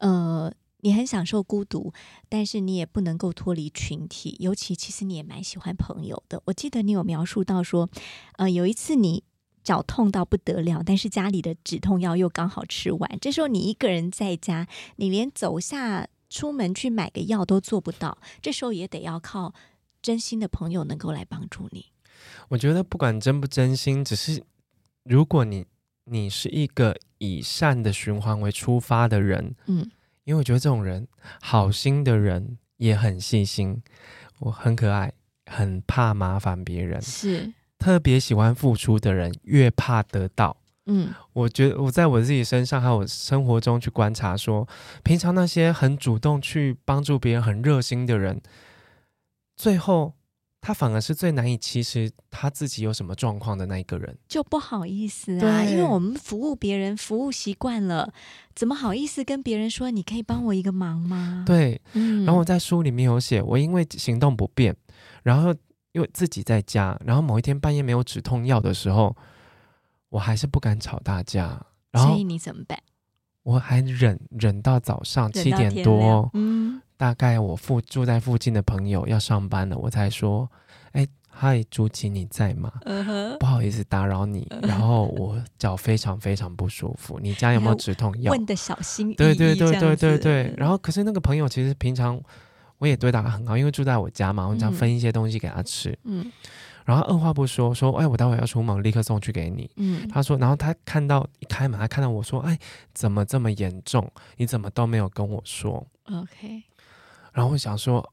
[0.00, 0.52] 呃。
[0.80, 1.92] 你很享受孤独，
[2.28, 4.36] 但是你也不能够脱离群体。
[4.38, 6.40] 尤其其实你也蛮喜欢朋友的。
[6.44, 7.88] 我记得你有描述到说，
[8.36, 9.24] 呃，有一次你
[9.66, 19.52] 脚痛到不得了，但是家里的止痛药又刚好吃完，这时候你一个人在家，你连走下出门去买个药都做不到，这时候也得要靠
[20.00, 21.86] 真心的朋友能够来帮助你。
[22.50, 24.40] 我觉得不管真不真心，只是
[25.02, 25.66] 如果你
[26.04, 29.90] 你是一个以善的循环为出发的人，嗯。
[30.22, 31.06] 因为我觉得这种人，
[31.40, 33.80] 好心的人也很细心，
[34.40, 35.12] 我很可爱，
[35.44, 40.56] 很怕麻烦别人，是，特别喜欢付出的人越怕得到。
[40.88, 44.66] 嗯我觉得我在我自己身上还有生活中去观察说，
[45.02, 48.40] 平常那些很主动去帮助别人、很热心的人，
[49.56, 50.12] 最后
[50.60, 54.16] 他反而是最难以其实他自己有什么状况的那一个人。
[54.28, 58.12] 就不好意思啊，因为我们服务别人服务习惯了，
[58.54, 64.76] 怎么好意思跟别人说你可以帮我一个忙吗？，对，嗯然后我在书里面有写，我因为行动不便，
[65.24, 65.52] 然后
[65.96, 69.16] 因为自己在家，然后某一天半夜没有止痛药的时候，
[70.10, 71.58] 我还是不敢吵大家，
[71.90, 72.78] 然后所以你怎么办？
[73.42, 80.46] 我还忍忍到早上七点多，嗯，大概我附住在附近的朋友要上班了，我才说，
[80.92, 82.70] 哎，嗨，朱琪你在吗？
[83.40, 88.32] 不好意思打扰你，然后我脚非常非常不舒服，你家有没有止痛药？
[88.32, 90.54] 问的小心翼翼，对对对对对对。
[90.58, 92.20] 然后可是那个朋友其实平常
[92.78, 95.98] 我也对他很好，因为住在我家嘛，我想嗯分一些东西给他吃。
[96.04, 96.30] 嗯
[96.84, 99.68] 然后二话不说说，哎，我待会要出门，立刻送去给你。
[99.74, 102.56] 嗯，他说，然后他看到一开门，他看到我说，哎，
[102.94, 104.08] 怎么这么严重？
[104.36, 106.62] 你怎么都没有跟我说？OK，
[107.32, 108.12] 然后我想说，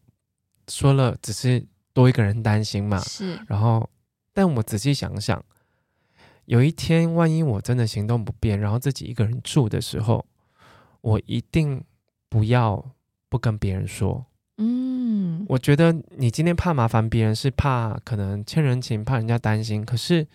[0.67, 2.97] 说了只是多一个人担心嘛。
[2.97, 3.87] 是，然后，
[4.33, 5.45] 但我仔细想想，
[6.45, 10.25] 有一天万一我真的行动不便，然后自己一个人住的时候，
[11.01, 11.83] 我一定
[12.27, 12.83] 不要
[13.29, 14.25] 不跟别人说。
[14.57, 19.83] 嗯，我觉得你今天怕麻烦别人，是怕可能欠人情，怕人家担心。
[19.83, 20.27] 可是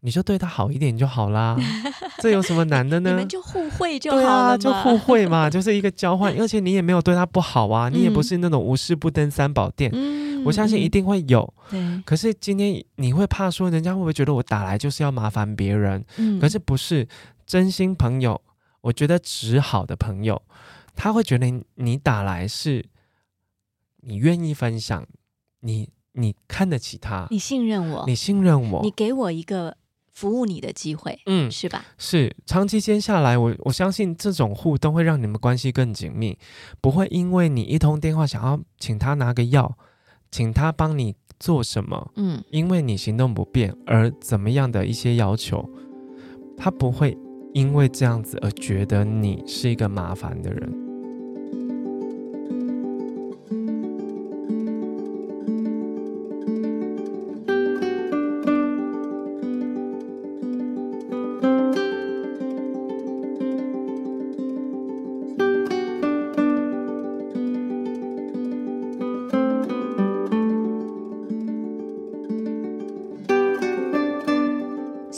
[0.00, 1.56] 你就对他好一点就好啦，
[2.22, 3.10] 这有什么难的呢？
[3.10, 6.34] 你们就互惠就好对了，啊，就互惠嘛，就是一个交换。
[6.38, 9.90] 而且你也没有对他不好啊， 你也不嗯是那种无事不登三宝殿。
[9.92, 11.52] 嗯，我相信一嗯定会有。
[11.70, 16.02] 对，可是今天你会怕说，人家会不会觉得我打来就是要麻烦别人？
[16.16, 17.06] 嗯，可是不是
[17.46, 18.40] 真心朋友，
[18.80, 20.40] 我觉得只好的朋友，
[20.94, 22.84] 他会觉得你你打来是
[24.08, 25.06] 你愿意分享，
[25.60, 29.76] 你你看得起他，你信任我，你信任我你，给我一个
[30.10, 31.84] 服务你的机会，嗯，是吧？
[31.98, 36.38] 是长期间下来，我我相信这种互动会让你们关系更紧密，
[36.80, 39.76] 不会因为你一通电话想要请他拿个药，
[40.30, 45.68] 请他帮你做什么，嗯因为你行动不便而怎么样的一些要求，
[46.56, 47.14] 他不会
[47.52, 50.87] 因为这样子而觉得你是一个麻烦的人。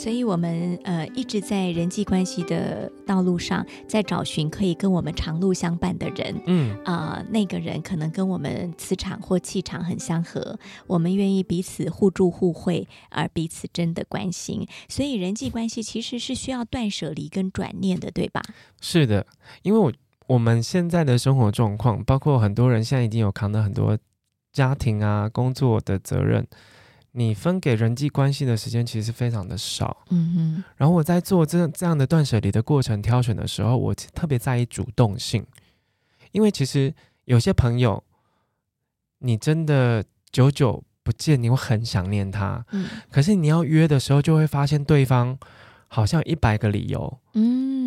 [0.01, 6.41] 所以，我们呃一直在人际关系的道路上，在找寻可以跟我们长路相伴的人。
[6.47, 14.65] 嗯，啊、那个人可能跟我们磁场或气场很相合，我们愿意彼此互助互惠，而彼此真的关心。
[14.89, 18.41] 所以，人际关系其实是需要断舍离跟转念的，对吧？
[18.81, 19.27] 是的，
[19.61, 19.93] 因为我
[20.25, 23.95] 我们现在的生活状况，包括很多人现在已经有扛了很多
[24.51, 26.47] 家庭啊、工作的责任，
[27.13, 30.05] 你分给人际关系的时间其实非常的少。
[30.09, 30.63] 嗯哼。
[30.77, 35.45] 然后我在做这这样的断舍离的过程挑选的时候，我特别在意主动性，
[36.31, 36.93] 因为其实
[37.25, 38.03] 有些朋友，
[39.19, 42.87] 你真的久久不见，你会很想念他，嗯。
[43.09, 45.37] 可是你要约的时候，就会发现对方
[45.87, 47.80] 好像一百个理由，嗯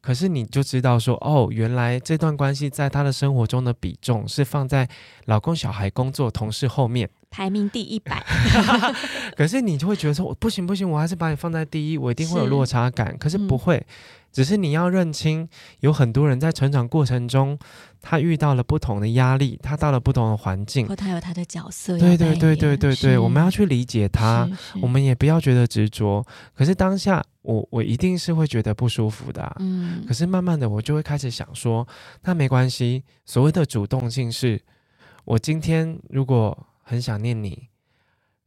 [0.00, 4.88] 可是你就知道说，哦，原来这段关系在他的生活中的比重是放在
[5.26, 7.08] 老公、小孩、工作、同事后面。
[7.30, 8.24] 排名第一百。
[9.36, 13.16] 可是你就会觉得说，我不行不行，我还是把你放在第一，我一定会有落差感。
[13.18, 13.86] 可是嗯不会，
[14.32, 17.56] 只是你要认清，有很多人在成长过程中，
[18.02, 20.88] 他遇到了不同的压力，他到了不同的环境。
[20.88, 24.50] 或他有他的角色对对对对对对，我们要去理解他，
[24.82, 26.26] 我们也不要觉得执着。
[26.52, 29.56] 可是当下，我我一定是会觉得不舒服的、啊。
[29.58, 31.86] 嗯可是慢慢的，我就会开始想说，
[32.22, 33.02] 那没关系。
[33.24, 34.60] 所谓的主动性是，
[35.24, 37.68] 我今天如果很想念你，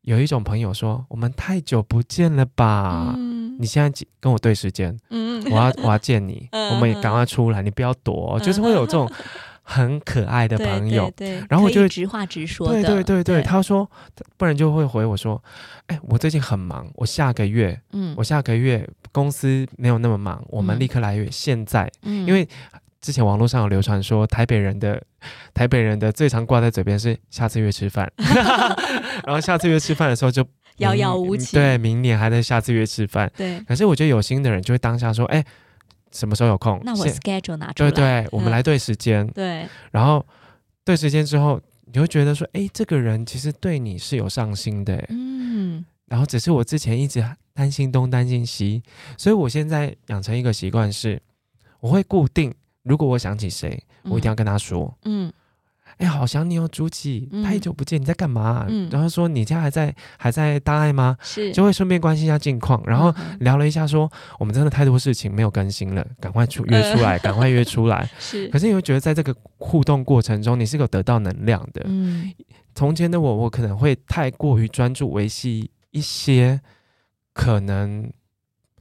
[0.01, 3.13] 有一种朋友说，我们太久不见了吧？
[3.17, 9.09] 嗯你现在跟我对时间，嗯我要我要见你， 嗯我们也赶快出来，你不要躲哦、就是会有这种
[9.63, 11.11] 很可爱的朋友。
[11.15, 13.89] 对对然后我就会直话直说的，对对对对，他说，
[14.37, 15.41] 不然就会回我说，
[15.87, 18.13] 哎，我最近很忙，我下个月嗯。
[18.17, 21.27] 我下个月公司没有那么忙，我们嗯立刻来约。
[21.31, 22.27] 现在，嗯。
[22.27, 22.47] 因为
[23.01, 25.01] 之前网络上有流传说，台北人的
[25.53, 28.11] 台北人的最常挂在嘴边是下次约吃饭，
[29.25, 30.45] 然后下次约吃饭的时候就
[30.77, 31.55] 遥遥无期。
[31.55, 33.31] 对，明年还在下次约吃饭。
[33.35, 35.43] 对，可是我觉得有心的人就会当下说，哎，
[36.13, 36.79] 什么时候有空？
[36.83, 40.25] 那我 schedule 拿出来，对对，我们嗯来对时间，对，然后
[40.85, 41.59] 对时间之后，
[41.91, 45.83] 你会觉得说，哎，这个人其实对你是有上心的，哎嗯。
[46.05, 48.83] 然后只是我之前一直担心东担心西，
[49.17, 51.19] 所以我现在养成一个习惯是，
[51.79, 55.31] 我会固定，如果我想起谁，我一定要跟他说，嗯
[55.97, 57.43] 哎、好想你哦，朱琪，嗯。
[57.43, 58.89] 太久不见，你在干嘛、嗯。
[58.91, 61.17] 然后说你家还在还在大爱吗？
[61.21, 68.09] 是，就会顺便关心一下近况，然后聊了一下说，我们真的太多事情没有更新了，赶快出约出来，赶快约出来。
[68.19, 68.47] 是。
[68.47, 71.81] 可是你会觉得在这个互动过程中，你是有得到能量的。
[71.85, 72.33] 嗯。
[72.75, 76.59] 从前的我，我可能会太过于专注维系一些
[77.31, 78.11] 可能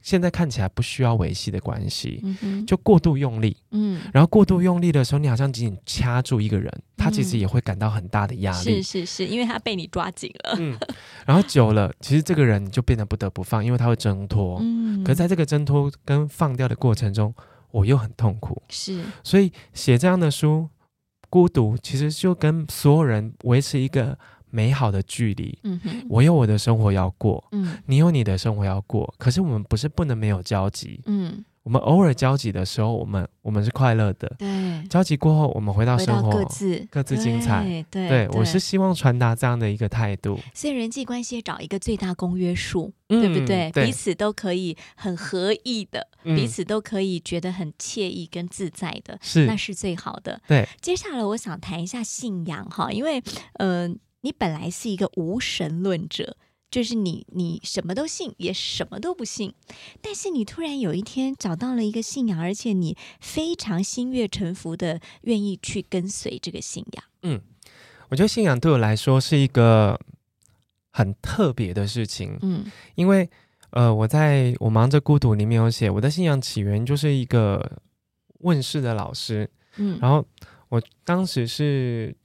[0.03, 2.21] 现在看起来不需要维系的关系，
[2.67, 3.55] 就过度用力。
[3.71, 8.81] 嗯然后过度用力的时候，你好像紧紧掐住一个人，他其实嗯也会感到很大的压是力。
[8.81, 10.77] 是是是，因为他被你抓紧了，嗯，
[11.25, 14.59] 然后久了，其实这个人就变得不得不放，因为他会挣脱。
[14.61, 17.33] 嗯，可是在这个挣脱跟放掉的过程中，
[17.71, 18.61] 我又很痛苦。
[18.67, 20.67] 是所以写这样的书，
[21.29, 24.19] 孤独其实就跟所有人维持一个
[24.53, 25.57] 美好的距离。
[25.63, 26.05] 嗯哼。
[26.07, 27.75] 我有我的生活要过，嗯。
[27.87, 29.11] 你有你的生活要过。
[29.17, 31.43] 可是我们不是不能没有交集，嗯。
[31.63, 34.29] 我们偶尔交集的时候，我们我们是快乐的。
[34.37, 36.85] 对，交集过后，我们回到生活，各自。
[36.91, 37.63] 各自精彩。
[37.63, 43.71] 对对对我是希望传达这样的一个态度，所以人际关系找一个最大公约数，嗯对不对？
[43.71, 43.85] 对。
[43.85, 46.35] 彼此都可以很合意的，嗯。
[46.35, 49.45] 彼此都可以觉得很惬意跟自在的，是。
[49.45, 50.41] 那是最好的。
[50.45, 53.87] 对，接下来我想谈一下信仰哈，因为呃，
[54.23, 56.35] 你本来是一个无神论者。
[56.71, 59.53] 就是你，你什么都信，也什么都不信，
[60.01, 67.03] 但是你突然有一天找到了一个信仰，而且你非常心悦诚服的愿意去跟随这个信仰。
[67.21, 67.39] 嗯
[68.09, 69.99] 我觉得信仰对我来说是一个
[70.89, 73.29] 很特别的事情，嗯因为
[73.69, 77.79] 呃，我在我忙着孤独里面有写，我的信仰起源就是一个
[78.39, 80.25] 问世的老师，嗯，然后
[80.69, 82.15] 我当时是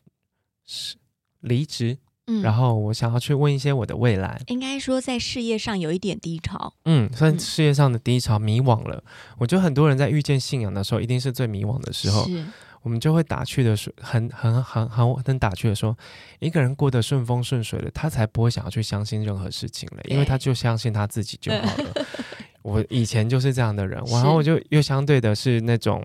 [0.64, 0.96] 是
[1.40, 2.42] 离职，嗯。
[2.42, 6.74] 然后我想要去问一些我的未来，应该说在事业上有一点低潮。
[6.84, 7.38] 嗯，算嗯。
[7.38, 9.02] 事业上的低潮，迷惘了。
[9.38, 12.44] 我觉得很多人在遇见信仰的时候，一定是最迷惘的时候，是，
[12.82, 15.96] 我们就会打趣的说，很很很很很打趣的说，
[16.38, 22.06] 一个人过得顺风顺水了，他才不会想要去相信任何事情了，因为他就相信他自己就好了。
[22.62, 26.04] 我以前就是这样的人，然后我就又相对的是那种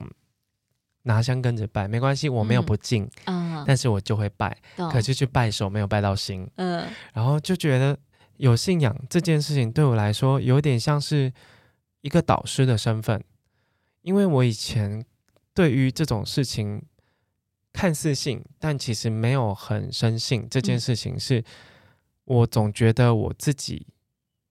[1.01, 2.65] 拿香跟着拜，没关系，我没有嗯。
[2.65, 4.57] 不敬，嗯，但是我就会拜，
[4.91, 6.85] 可是去拜手没有拜到心，嗯。
[7.13, 7.97] 然后就觉得
[8.37, 11.31] 有信仰这件事情对我来说有点像是
[12.01, 13.23] 一个导师的身份，
[14.01, 15.05] 因为我以前
[15.53, 16.83] 对于这种事情
[17.71, 20.79] 看似信，但其实没有很深信这件嗯。
[20.79, 21.43] 事情，是
[22.25, 23.87] 我总觉得我自己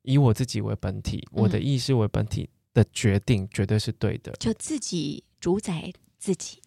[0.02, 1.62] 以我自己为本体，我的嗯。
[1.62, 4.32] 意识为本体的决定绝对是对的。
[4.38, 6.61] 就自己主宰自己。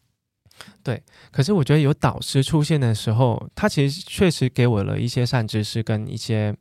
[1.31, 6.55] 可是我觉得有导师出现的时候，他其实确实给我了一些善知识跟一些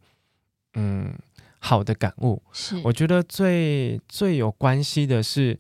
[0.75, 1.15] 嗯
[1.59, 2.43] 好的感悟。
[2.53, 5.59] 是，我觉得最最有关系的是，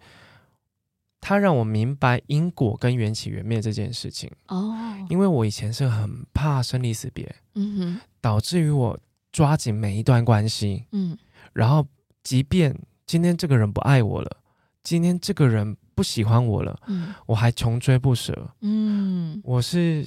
[1.20, 4.30] 他让我明白因果跟缘起缘灭这件事情。
[4.48, 4.74] 哦，
[5.08, 8.98] 因为我以前是很怕生离死别，嗯哼，导致于我
[9.32, 11.16] 抓紧每一段关系，嗯
[11.52, 11.86] 然后
[12.22, 12.76] 即便
[13.06, 14.38] 今天这个人不爱我了，
[14.82, 17.14] 今天这个人不喜欢我了，嗯。
[17.26, 18.50] 我还穷追不舍。
[18.60, 19.40] 嗯。
[19.44, 20.04] 我是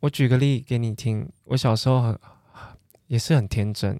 [0.00, 2.18] 我举个例给你听，我小时候很
[3.06, 3.98] 也是很天真，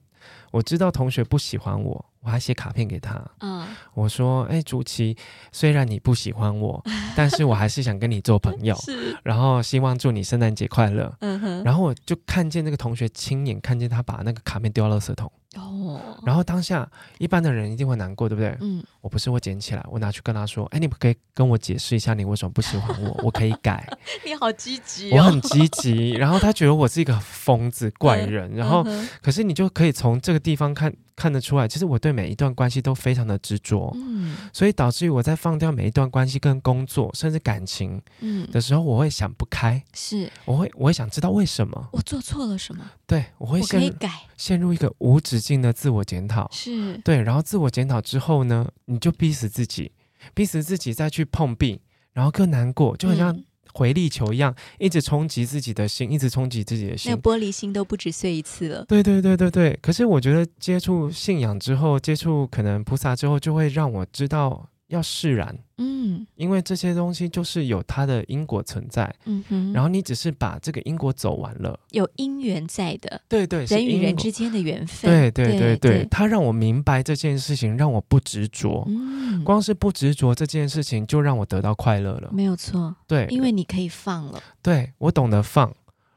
[0.51, 5.15] 我知道同学不喜欢我，我还写卡片给他，嗯，我说：“哎，朱琪，
[5.53, 6.83] 虽然你不喜欢我，
[7.15, 16.89] 但是我还是想跟你做朋友， 是，然后希望祝你圣诞节快乐。”嗯哼，然后我就看见那个同学亲眼看见他把那个卡片丢到垃圾桶，哦，然后当下
[17.19, 18.57] 一般的人一定会难过，对不对？
[18.61, 23.87] 嗯，我不是会捡起来，我拿去跟他说：“哎，你可以跟我解释一下你为什么不喜欢我， 我可以改。
[24.25, 26.11] 你好积极哦，我很积极。
[26.19, 34.37] ”然后他觉得我是一个疯子怪人，然后嗯可是你就可以从这个地方看看得出来，其实我对每一段关系都非常的执着，嗯。
[34.53, 40.31] 所以导致于我在放掉每一段关系跟工作甚至感情嗯，的时候，我会想不开，是。
[40.45, 46.51] 我会我会想知道为什么，我做错了什么，对我会我可陷入以改，陷入一个无止境的自我检讨。
[46.53, 49.93] 是，对，然后自我检讨之后呢，你就逼死自己，
[50.35, 51.81] 逼死自己再去碰壁，
[52.13, 53.45] 然后更难过，就好像嗯
[53.75, 57.23] 回力球一样，一直冲击自己的心，一直冲击自己的心那个。
[57.23, 59.79] 玻璃心都不止碎一次了，对对对对对。
[59.83, 65.95] 可是我觉得接触信仰之后，接触可能菩萨之后，就会让我知道要释然，嗯。
[66.37, 71.79] 因为这些东西就是有它的因果存在，嗯哼，然后你只是把这个因果走完了。
[71.91, 78.85] 有因缘在的，对对，是人与人之间的缘分，对对对对对，他让我明白这件事情，让我不执着。
[78.87, 82.31] 嗯，光是不执着这件事情，就让我得到快乐了。
[82.33, 85.75] 没有错，对，因为你可以放了，对我懂得放，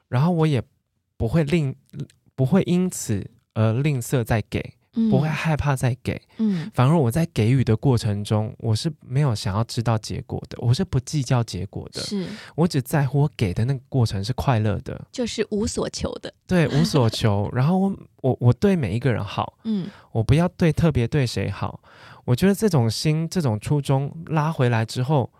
[0.09, 0.61] 然后我也
[1.15, 1.75] 不会吝，
[2.35, 4.76] 不会因此而吝啬再给，嗯
[5.09, 6.21] 不会害怕再给。
[6.37, 6.69] 嗯。
[6.73, 17.49] 反而我在给予的过程中，我是没有想要知道结果的，我是不计较结果的，是，我只在乎我给的那个过程是快乐的，就是无所求的，对，无所求。
[17.53, 19.89] 然后我我我对每一个人好，嗯。
[20.11, 21.81] 我不要对特别对谁好。
[22.25, 25.31] 我觉得这种心、这种初衷拉回来之后，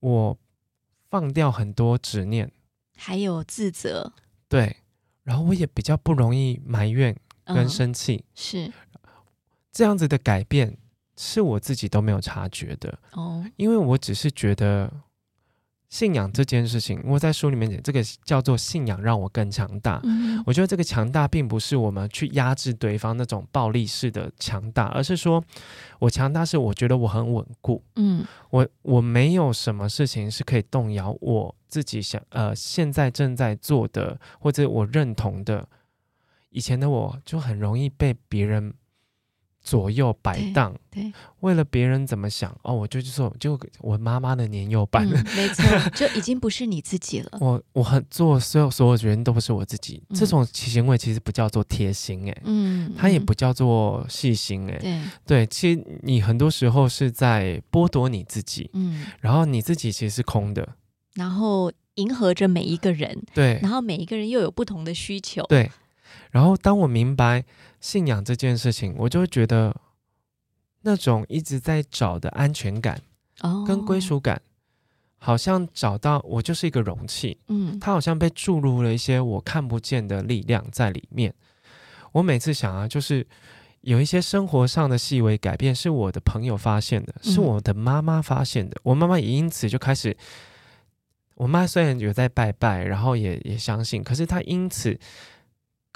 [0.00, 0.36] 我
[1.08, 2.50] 放掉很多执念，
[2.96, 4.12] 还有自责。
[4.48, 4.78] 对，
[5.22, 7.14] 然后我也比较不容易埋怨
[7.46, 8.24] 跟嗯生气。
[8.34, 8.70] 是
[9.72, 10.76] 这样子的改变
[11.16, 14.90] 是我自己都没有察觉的，哦，因为我只是觉得
[15.88, 20.00] 信仰这件事情，我在书里面讲，这个叫做信仰让我更强大。
[20.04, 25.44] 嗯我觉得这个强大并不是我们去压制对方那种暴力式的强大，而是说
[25.98, 35.68] 我强大是我觉得我很稳固，嗯我我没有什么事情是可以动摇我自己想呃现在正在做的或者我认同的。
[36.56, 38.72] 以前的我就很容易被别人
[39.60, 45.04] 左右摆荡，对，为了别人怎么想哦，我就去说就我妈妈的年幼版。
[45.12, 50.16] 嗯没错， 就已经不是你自己了，我我很做所有所有决定都不是我自己，嗯。
[50.16, 52.94] 这种行为其实不叫做贴心哎、嗯，嗯。
[52.96, 60.66] 它也不叫做细心哎、对，对，其实你很多时候是在剥夺你自己，嗯，然后你自己其实是空的，
[61.16, 63.58] 然后迎合着每一个人，对。
[63.60, 65.70] 然后每一个人又有不同的需求，对。
[66.36, 67.42] 然后当我明白
[67.80, 69.74] 信仰这件事情，我就会觉得
[70.82, 73.00] 那种一直在找的安全感
[73.40, 74.42] 哦，跟归，属感，
[75.16, 81.32] 好像找到我就是一个容器，嗯它好像被注入了一些我看不见的力量在里面。
[82.12, 83.26] 我每次想啊，就是
[83.80, 88.78] 有一些生活上的细微改变，是我的朋友发现的，嗯是我的妈妈发现的。
[88.82, 90.14] 我妈妈也因此就开始，
[91.36, 95.00] 我妈虽然有在拜拜，然后也也相信，可是她因此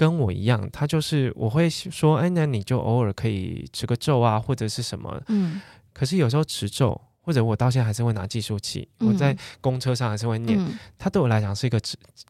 [0.01, 5.23] 跟我一样，他就是我会说，哎，那你就偶尔可以持个咒啊，或者是什么。
[5.29, 5.61] 嗯
[5.93, 10.59] 可是有时候持咒，或者我到现在还是会拿计数器，我在嗯公车上还是会念。
[10.59, 11.79] 嗯，它对我来讲是一个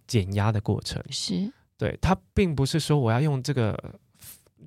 [0.08, 1.00] 减压的过程。
[1.10, 1.48] 是
[1.78, 3.78] 对，它并不是说我要用这个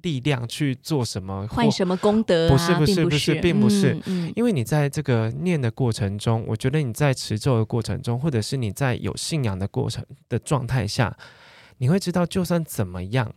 [0.01, 2.51] 力量去做什么，或换什么功德啊？
[2.51, 11.13] 不是不是不是并不是嗯嗯因为你在这个念的过程中，我觉得你在持咒的过程中，或者是你在有信仰的过程的状态下，
[11.83, 13.29] 你会知道，就算怎么样，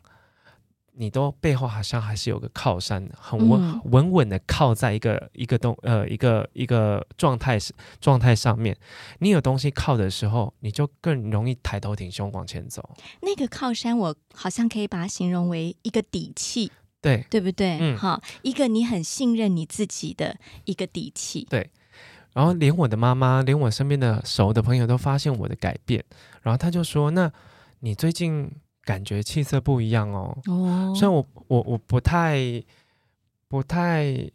[0.93, 7.59] 你都背后好像还是有个靠山，很稳、嗯稳稳的靠在一个一个东呃一个一个状态
[8.01, 8.77] 状态上面。
[9.19, 12.89] 你有东西靠的时候，你就更容易抬头挺胸往前走。
[13.21, 16.71] 那个靠山，我好像可以把它形容为一个底气，
[17.01, 17.79] 对，对不对？
[17.81, 21.45] 嗯好，一个你很信任你自己的一个底气。
[21.51, 21.69] 对
[22.33, 26.05] 然后连我的妈妈，连我身边的熟的朋友都发现我的改变，
[26.43, 27.33] 然后他就说：“那
[27.81, 28.51] 你最近
[28.83, 32.63] 感觉气色不一样哦。”哦虽然我我我不太
[33.49, 34.31] 不太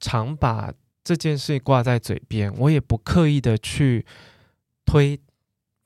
[0.00, 0.72] 常把
[1.04, 4.04] 这件事挂在嘴边，我也不刻意的去
[4.84, 5.20] 推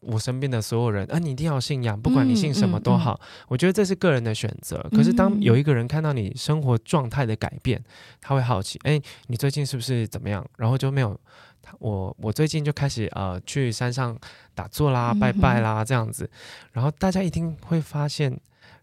[0.00, 3.20] 我身边的所有人啊，你一定要信仰，不管你信什么都好。
[3.48, 4.86] 我觉得这是个人的选择。
[4.92, 7.82] 可是当嗯有一个人看到你生活状态的改变，
[8.20, 10.46] 他会好奇，哎，你最近是不是怎么样？
[10.56, 11.18] 然后就没有。
[11.62, 14.18] 他我我最近就开始呃去山上
[14.54, 16.28] 打坐啦、拜拜啦这样子，
[16.72, 18.38] 然后大家一定会发现，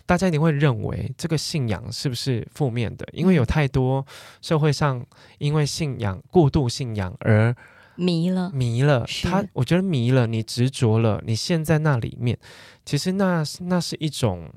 [0.05, 3.07] 大家一定会认为这个信仰是不是负面的？
[3.13, 4.05] 因为有太多
[4.41, 5.05] 社会上
[5.38, 7.55] 因为信仰过度信仰而
[7.95, 12.38] 迷了，迷了他，我觉得迷了，你执着了，你陷在那里面，
[12.86, 14.47] 其实那那是一种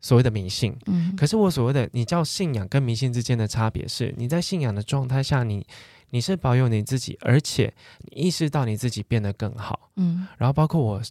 [0.00, 0.76] 所谓的迷信。
[0.84, 5.66] 嗯，可是我所谓的你叫信仰跟迷信之间的差别是，你在信仰的状态下，你
[6.12, 9.90] 你是保有你自己，而且你意识到你自己变得更好。
[9.96, 11.02] 嗯，然后包括我，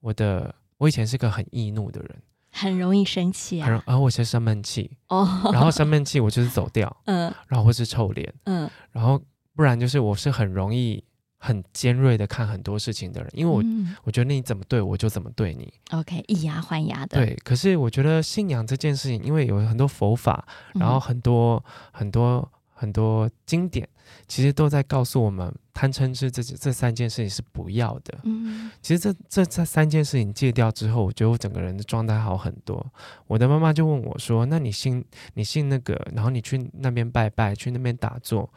[0.00, 2.10] 我的我以前是个很易怒的人，
[2.50, 3.64] 很容易生气啊。
[3.64, 7.32] 很容而我是生闷气，哦， 然后生闷气我就是走掉，嗯。
[7.46, 9.22] 然后或是臭脸，嗯，然后
[9.54, 11.02] 不然就是我是很容易
[11.38, 13.94] 很尖锐的看很多事情的人，因为我、嗯。
[14.02, 15.72] 我觉得你怎么对我就怎么对你。
[15.92, 20.44] OK 以牙还牙的，对，可是我觉得信仰这件事情，因为有很多佛法，
[20.74, 22.50] 嗯，然后很多、很多
[22.80, 23.86] 很多经典，
[24.26, 28.18] 其实都在告诉我们，贪嗔痴这这三件事情是不要的。
[28.24, 32.90] 嗯其实这这这三件事情戒掉之后，我觉得我整个人的状态好很多。
[33.26, 35.04] 我的妈妈就问我说：“那你信
[35.34, 38.50] 你信那个，然后你去那边拜拜，去那边打坐，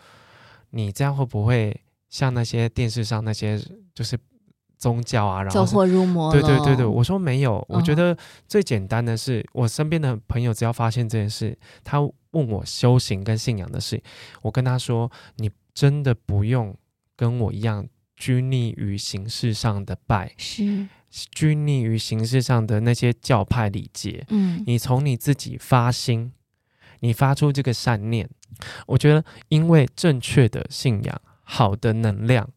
[0.69, 3.61] 你这样会不会像那些电视上那些
[3.93, 4.17] 就是
[4.83, 5.41] 宗教啊？
[5.41, 8.17] 然后走火入魔对了，对对对，我说没有，我觉嗯得
[8.49, 14.03] 最简单的是，我身边的朋友只要发现这件事，他问我修行跟信仰的事，
[14.41, 16.75] 我跟他说，你真的不用
[17.15, 20.85] 跟我一样拘泥于形式上的拜，是，
[21.31, 26.33] 拘泥于形式上的那些教派礼节，嗯你从你自己发心，
[26.99, 28.29] 你发出这个善念，
[28.87, 32.49] 我觉得因为正确的信仰，好的能量。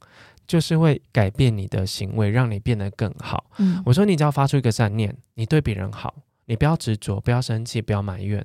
[0.46, 3.50] 就是会改变你的行为，让你变得更好。
[3.58, 6.14] 嗯，我说你只要发出一个善念，你对别人好，
[6.46, 8.44] 你不要执着，不要生气，不要埋怨，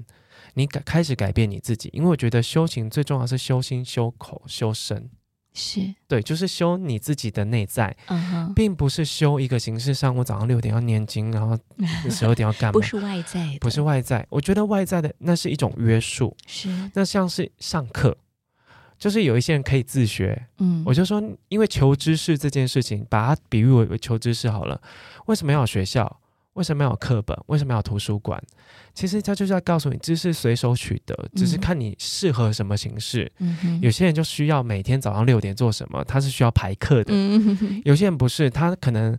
[0.56, 1.90] 你改开始改变你自己。
[1.94, 5.10] 因为我觉得修行最重要是修心、修口、修身，
[5.54, 7.96] 是，对，就是修你自己的内在，
[8.56, 11.58] 并不是修一个形式上，我早上六点要念经，然后
[12.10, 12.82] 十二点要干嘛不？
[12.82, 18.18] 是外在的，不是外在，我觉得外在的那是一种约束，是，那像是上课。
[19.02, 24.80] 就是有一些人可以自学，嗯，我就说，因为求知识这件事情，把它比喻为为求知识好了。
[25.26, 26.20] 为什么要有学校？
[26.54, 27.36] 为什么要有课本？
[27.48, 28.40] 为什么要有图书馆？
[28.94, 33.32] 其实它就是要告诉你，知识随手取得，只是嗯看你适合什么形式。
[33.82, 37.12] 有些人就需要每天早上六点做什么，他是需要排课的；
[37.84, 39.18] 有些人不是，他可能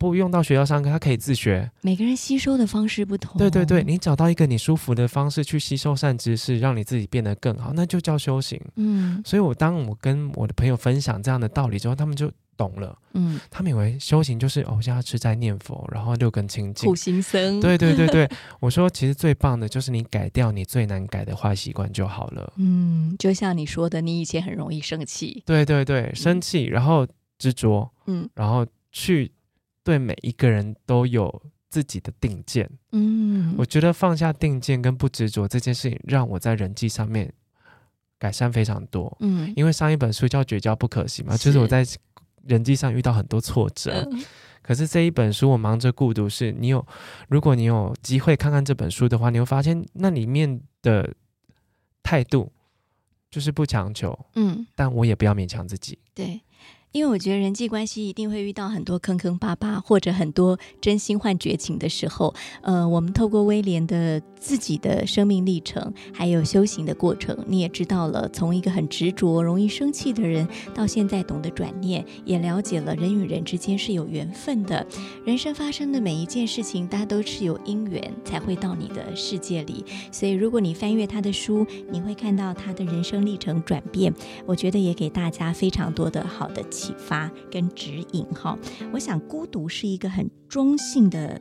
[0.00, 1.70] 不用到学校上课，他可以自学。
[1.82, 8.58] 每个人吸收的方式不同，对对对，你找到一个你舒服的方式去吸收善知识，让你自己变得更好，那就叫修行。
[8.76, 12.96] 嗯所以我当我跟我的朋友分享这样的道理之后，他们就懂了。
[13.12, 16.96] 嗯，他们以为修行就是哦，现在吃斋念佛，然后六根清净苦。
[16.96, 18.26] 行僧，对对对对，
[18.58, 22.50] 我说其实最棒的就是你改掉你最难改的坏习惯就好了。
[22.56, 27.06] 嗯，就像你说的，你以前很容易生气，对对对，生气，然后
[27.38, 29.30] 执着，嗯然后去
[29.82, 32.68] 对每一个人都有自己的定见。
[32.92, 37.32] 嗯，我觉得放下定见跟不执着这件事情，让我在人际上面
[38.18, 39.16] 改善非常多。
[39.20, 41.84] 嗯，因为上一本书叫《绝交不可惜》嘛，就是我在
[42.46, 44.06] 人际上遇到很多挫折。
[44.10, 44.22] 嗯
[44.62, 46.86] 可是这一本书《我忙着孤独》是，你有，
[47.28, 51.12] 如果你有机会看看这本书的话，你会发现那里面的
[52.02, 52.52] 态度
[53.30, 55.98] 就是不强求，嗯，但我也不要勉强自己。
[56.14, 56.42] 对。
[56.92, 62.34] 因为我觉得人际关系一定会遇到很多坑坑巴巴，或者很多真心换绝情的时候。
[62.62, 74.84] 呃，我们透过威廉的自己的生命历程，还有修行的过程，你也知道了，从一个很执着、容易生气的人，到现在懂得转念，也了解了人与人之间是有缘分的。
[75.24, 79.84] 人生发生的每一件事情，大家都是有因缘才会到你的世界里。
[80.10, 84.12] 所以，如果你翻阅他的书，你会看到他的人生历程转变。
[84.44, 88.58] 我觉得也给大家非常多的好的启发跟指引哈。
[88.92, 91.40] 我想孤独是一个很中性的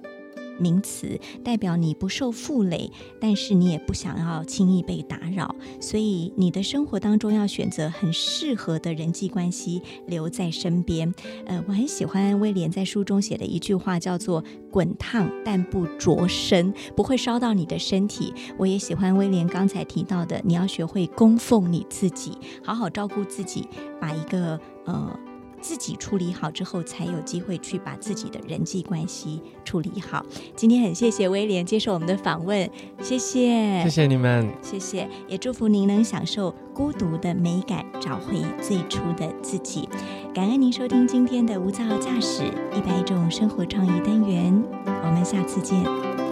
[0.60, 11.14] 名词，代表你不受负累，但是你也不想要轻易被打扰，所以你的生活当中要选择很适合的人际关系留在身边。
[11.46, 18.34] 呃，我很喜欢威廉在书中写的一句话，叫做“滚烫但不灼身”，不会烧到你的身体。
[18.58, 23.66] 我也喜欢威廉刚才提到的，你要学会供奉你自己，好好照顾自己，
[24.02, 25.18] 把一个呃。
[25.62, 30.26] 自己处理好之后，才有机会去把自己的人际关系处理好。
[30.56, 32.70] 今天很谢谢威廉接受我们的访问，
[33.02, 39.88] 谢谢，谢谢你们，谢谢，也祝福您能享受孤独的美感，找回最初的自己。
[40.34, 42.44] 感恩您收听今天的无噪驾驶
[42.76, 46.29] 一百种生活创意单元，我们下次见。